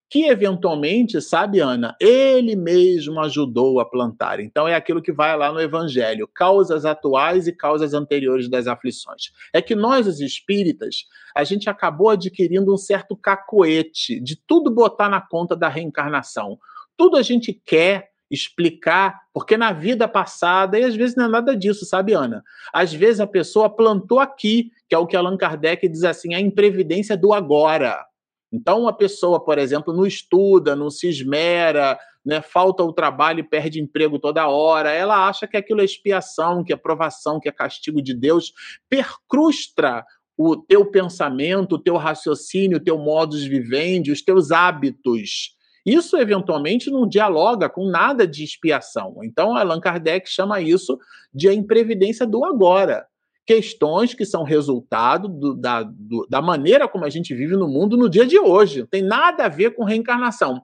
[0.09, 4.41] que eventualmente, sabe, Ana, ele mesmo ajudou a plantar.
[4.41, 9.31] Então é aquilo que vai lá no Evangelho, causas atuais e causas anteriores das aflições.
[9.53, 15.09] É que nós, os espíritas, a gente acabou adquirindo um certo cacoete de tudo botar
[15.09, 16.59] na conta da reencarnação.
[16.97, 21.57] Tudo a gente quer, explicar, porque na vida passada, e às vezes não é nada
[21.57, 22.43] disso, sabe, Ana?
[22.73, 26.41] Às vezes a pessoa plantou aqui, que é o que Allan Kardec diz assim, a
[26.41, 28.05] imprevidência do agora.
[28.53, 33.49] Então, uma pessoa, por exemplo, não estuda, não se esmera, né, falta o trabalho e
[33.49, 37.53] perde emprego toda hora, ela acha que aquilo é expiação, que é provação, que é
[37.53, 38.53] castigo de Deus,
[38.89, 40.05] percrustra
[40.37, 45.55] o teu pensamento, o teu raciocínio, o teu modus vivendi, os teus hábitos.
[45.85, 49.17] Isso, eventualmente, não dialoga com nada de expiação.
[49.23, 50.99] Então, Allan Kardec chama isso
[51.33, 53.07] de a imprevidência do agora.
[53.47, 57.97] Questões que são resultado do, da, do, da maneira como a gente vive no mundo
[57.97, 58.81] no dia de hoje.
[58.81, 60.63] Não tem nada a ver com reencarnação.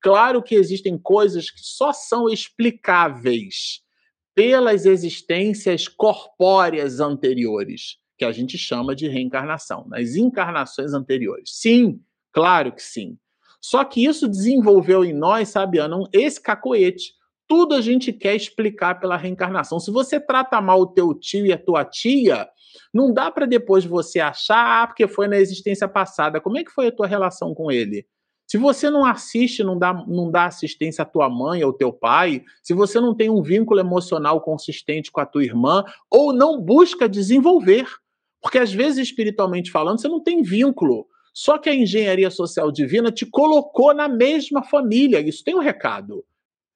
[0.00, 3.82] Claro que existem coisas que só são explicáveis
[4.34, 11.50] pelas existências corpóreas anteriores, que a gente chama de reencarnação, nas encarnações anteriores.
[11.54, 12.00] Sim,
[12.32, 13.18] claro que sim.
[13.60, 17.12] Só que isso desenvolveu em nós, sabe, Ana, esse cacoete.
[17.46, 19.80] Tudo a gente quer explicar pela reencarnação.
[19.80, 22.46] Se você trata mal o teu tio e a tua tia,
[22.92, 26.40] não dá para depois você achar, ah, porque foi na existência passada.
[26.40, 28.06] Como é que foi a tua relação com ele?
[28.46, 32.42] Se você não assiste, não dá, não dá assistência à tua mãe ou teu pai,
[32.62, 37.06] se você não tem um vínculo emocional consistente com a tua irmã, ou não busca
[37.06, 37.86] desenvolver,
[38.40, 41.06] porque às vezes, espiritualmente falando, você não tem vínculo.
[41.40, 45.20] Só que a engenharia social divina te colocou na mesma família.
[45.20, 46.24] Isso tem um recado.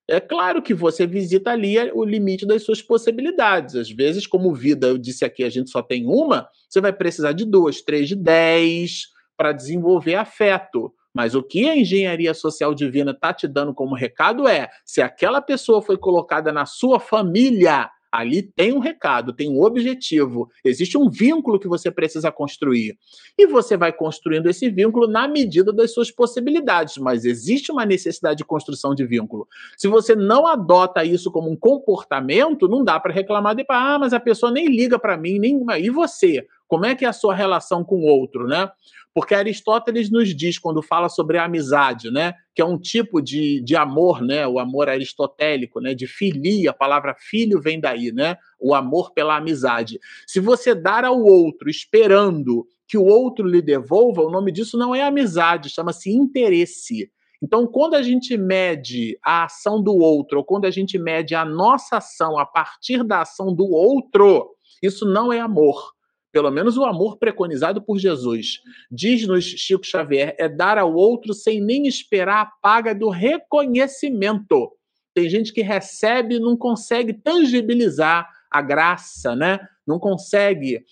[0.09, 3.75] É claro que você visita ali o limite das suas possibilidades.
[3.75, 7.33] Às vezes, como vida, eu disse aqui, a gente só tem uma, você vai precisar
[7.33, 10.95] de duas, três, de dez para desenvolver afeto.
[11.13, 15.43] Mas o que a engenharia social divina está te dando como recado é: se aquela
[15.43, 21.09] pessoa foi colocada na sua família, Ali tem um recado, tem um objetivo, existe um
[21.09, 22.99] vínculo que você precisa construir.
[23.39, 28.37] E você vai construindo esse vínculo na medida das suas possibilidades, mas existe uma necessidade
[28.37, 29.49] de construção de vínculo.
[29.79, 34.13] Se você não adota isso como um comportamento, não dá para reclamar de, ah, mas
[34.13, 36.47] a pessoa nem liga para mim, nem e você?
[36.69, 38.71] Como é que é a sua relação com o outro, né?
[39.15, 43.63] Porque Aristóteles nos diz, quando fala sobre a amizade, né, que é um tipo de,
[43.63, 48.37] de amor, né, o amor aristotélico, né, de filia, a palavra filho vem daí, né,
[48.59, 49.99] o amor pela amizade.
[50.27, 54.95] Se você dar ao outro esperando que o outro lhe devolva, o nome disso não
[54.95, 57.11] é amizade, chama-se interesse.
[57.43, 61.45] Então, quando a gente mede a ação do outro, ou quando a gente mede a
[61.45, 64.49] nossa ação a partir da ação do outro,
[64.83, 65.93] isso não é amor
[66.33, 68.63] pelo menos o amor preconizado por Jesus.
[68.91, 74.73] Diz-nos Chico Xavier, é dar ao outro sem nem esperar a paga do reconhecimento.
[75.15, 79.61] Tem gente que recebe e não consegue tangibilizar a graça, né?
[79.87, 80.83] Não consegue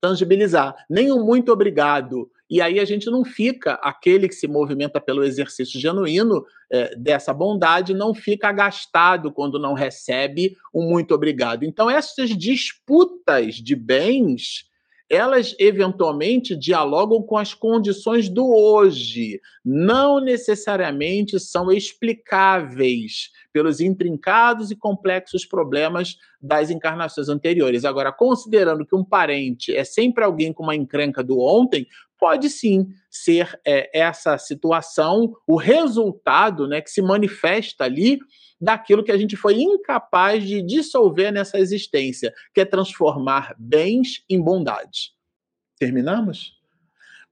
[0.00, 0.74] tangibilizar.
[0.88, 5.24] Nem um muito obrigado, e aí a gente não fica, aquele que se movimenta pelo
[5.24, 11.64] exercício genuíno é, dessa bondade, não fica agastado quando não recebe um muito obrigado.
[11.64, 14.66] Então, essas disputas de bens
[15.08, 24.76] elas eventualmente dialogam com as condições do hoje, não necessariamente são explicáveis pelos intrincados e
[24.76, 27.84] complexos problemas das encarnações anteriores.
[27.84, 31.86] Agora, considerando que um parente é sempre alguém com uma encrenca do ontem,
[32.18, 38.18] pode sim ser é, essa situação o resultado né, que se manifesta ali
[38.60, 44.42] daquilo que a gente foi incapaz de dissolver nessa existência, que é transformar bens em
[44.42, 45.12] bondade.
[45.78, 46.56] Terminamos?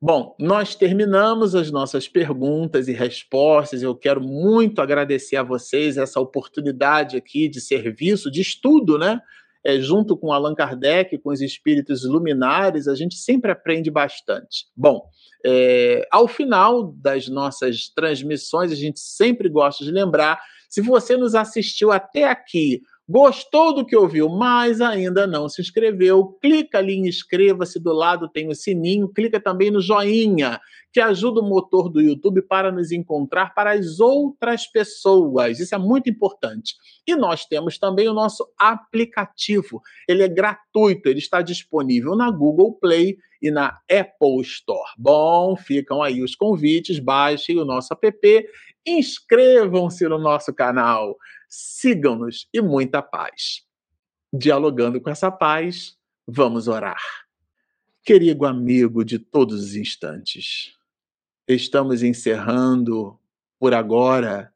[0.01, 3.83] Bom, nós terminamos as nossas perguntas e respostas.
[3.83, 9.19] Eu quero muito agradecer a vocês essa oportunidade aqui de serviço, de estudo, né?
[9.65, 14.67] É, junto com Allan Kardec, com os espíritos luminares, a gente sempre aprende bastante.
[14.77, 15.03] Bom,
[15.45, 20.39] é, ao final das nossas transmissões, a gente sempre gosta de lembrar
[20.75, 26.39] se você nos assistiu até aqui, gostou do que ouviu, mas ainda não se inscreveu,
[26.41, 30.61] clica ali em inscreva-se, do lado tem o sininho, clica também no joinha,
[30.93, 35.61] que ajuda o motor do YouTube para nos encontrar para as outras pessoas.
[35.61, 36.75] Isso é muito importante.
[37.07, 39.83] E nós temos também o nosso aplicativo.
[40.09, 44.93] Ele é gratuito, ele está disponível na Google Play e na Apple Store.
[44.97, 48.49] Bom, ficam aí os convites, baixem o nosso app
[48.87, 51.17] inscrevam-se no nosso canal,
[51.55, 53.63] sigam-nos e muita paz.
[54.33, 57.01] Dialogando com essa paz, vamos orar.
[58.03, 60.75] Querido amigo de todos os instantes,
[61.47, 63.19] estamos encerrando
[63.59, 64.53] por agora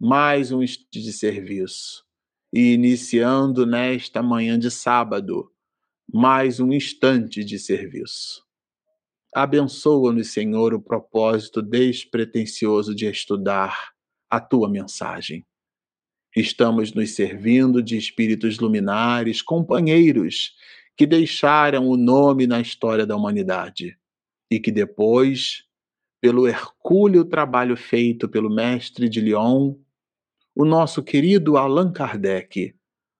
[0.00, 2.04] mais um instante de serviço
[2.52, 5.52] e iniciando nesta manhã de sábado
[6.12, 8.44] mais um instante de serviço.
[9.34, 13.92] Abençoa-nos, Senhor, o propósito despretensioso de estudar
[14.30, 15.44] a tua mensagem.
[16.36, 20.56] Estamos nos servindo de espíritos luminares, companheiros,
[20.96, 23.96] que deixaram o nome na história da humanidade
[24.50, 25.64] e que depois,
[26.20, 29.76] pelo hercúleo trabalho feito pelo mestre de Lyon,
[30.56, 32.74] o nosso querido Allan Kardec,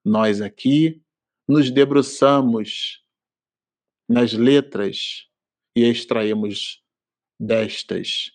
[0.04, 1.00] nós aqui
[1.48, 3.04] nos debruçamos
[4.08, 5.28] nas letras
[5.76, 6.82] e extraímos
[7.38, 8.32] destas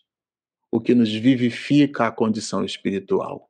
[0.71, 3.48] o que nos vivifica a condição espiritual.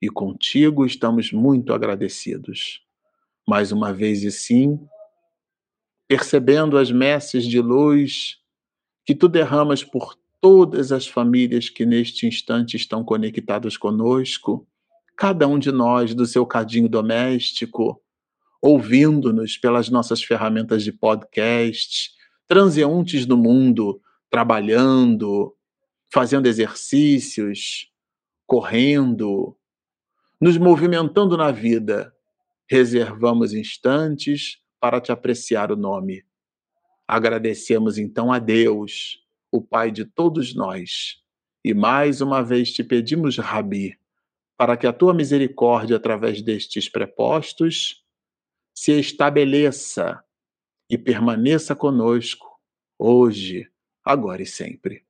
[0.00, 2.82] E contigo estamos muito agradecidos.
[3.46, 4.78] Mais uma vez e sim,
[6.06, 8.38] percebendo as messes de luz
[9.04, 14.66] que tu derramas por todas as famílias que neste instante estão conectadas conosco,
[15.16, 18.00] cada um de nós do seu cadinho doméstico,
[18.62, 22.12] ouvindo-nos pelas nossas ferramentas de podcast,
[22.46, 24.00] transeuntes do mundo,
[24.30, 25.54] trabalhando,
[26.12, 27.90] fazendo exercícios,
[28.46, 29.57] correndo,
[30.40, 32.14] nos movimentando na vida,
[32.70, 36.24] reservamos instantes para te apreciar o nome.
[37.06, 39.18] Agradecemos então a Deus,
[39.50, 41.22] o Pai de todos nós,
[41.64, 43.98] e mais uma vez te pedimos, Rabi,
[44.56, 48.04] para que a tua misericórdia, através destes prepostos,
[48.74, 50.22] se estabeleça
[50.88, 52.46] e permaneça conosco,
[52.98, 53.68] hoje,
[54.04, 55.07] agora e sempre.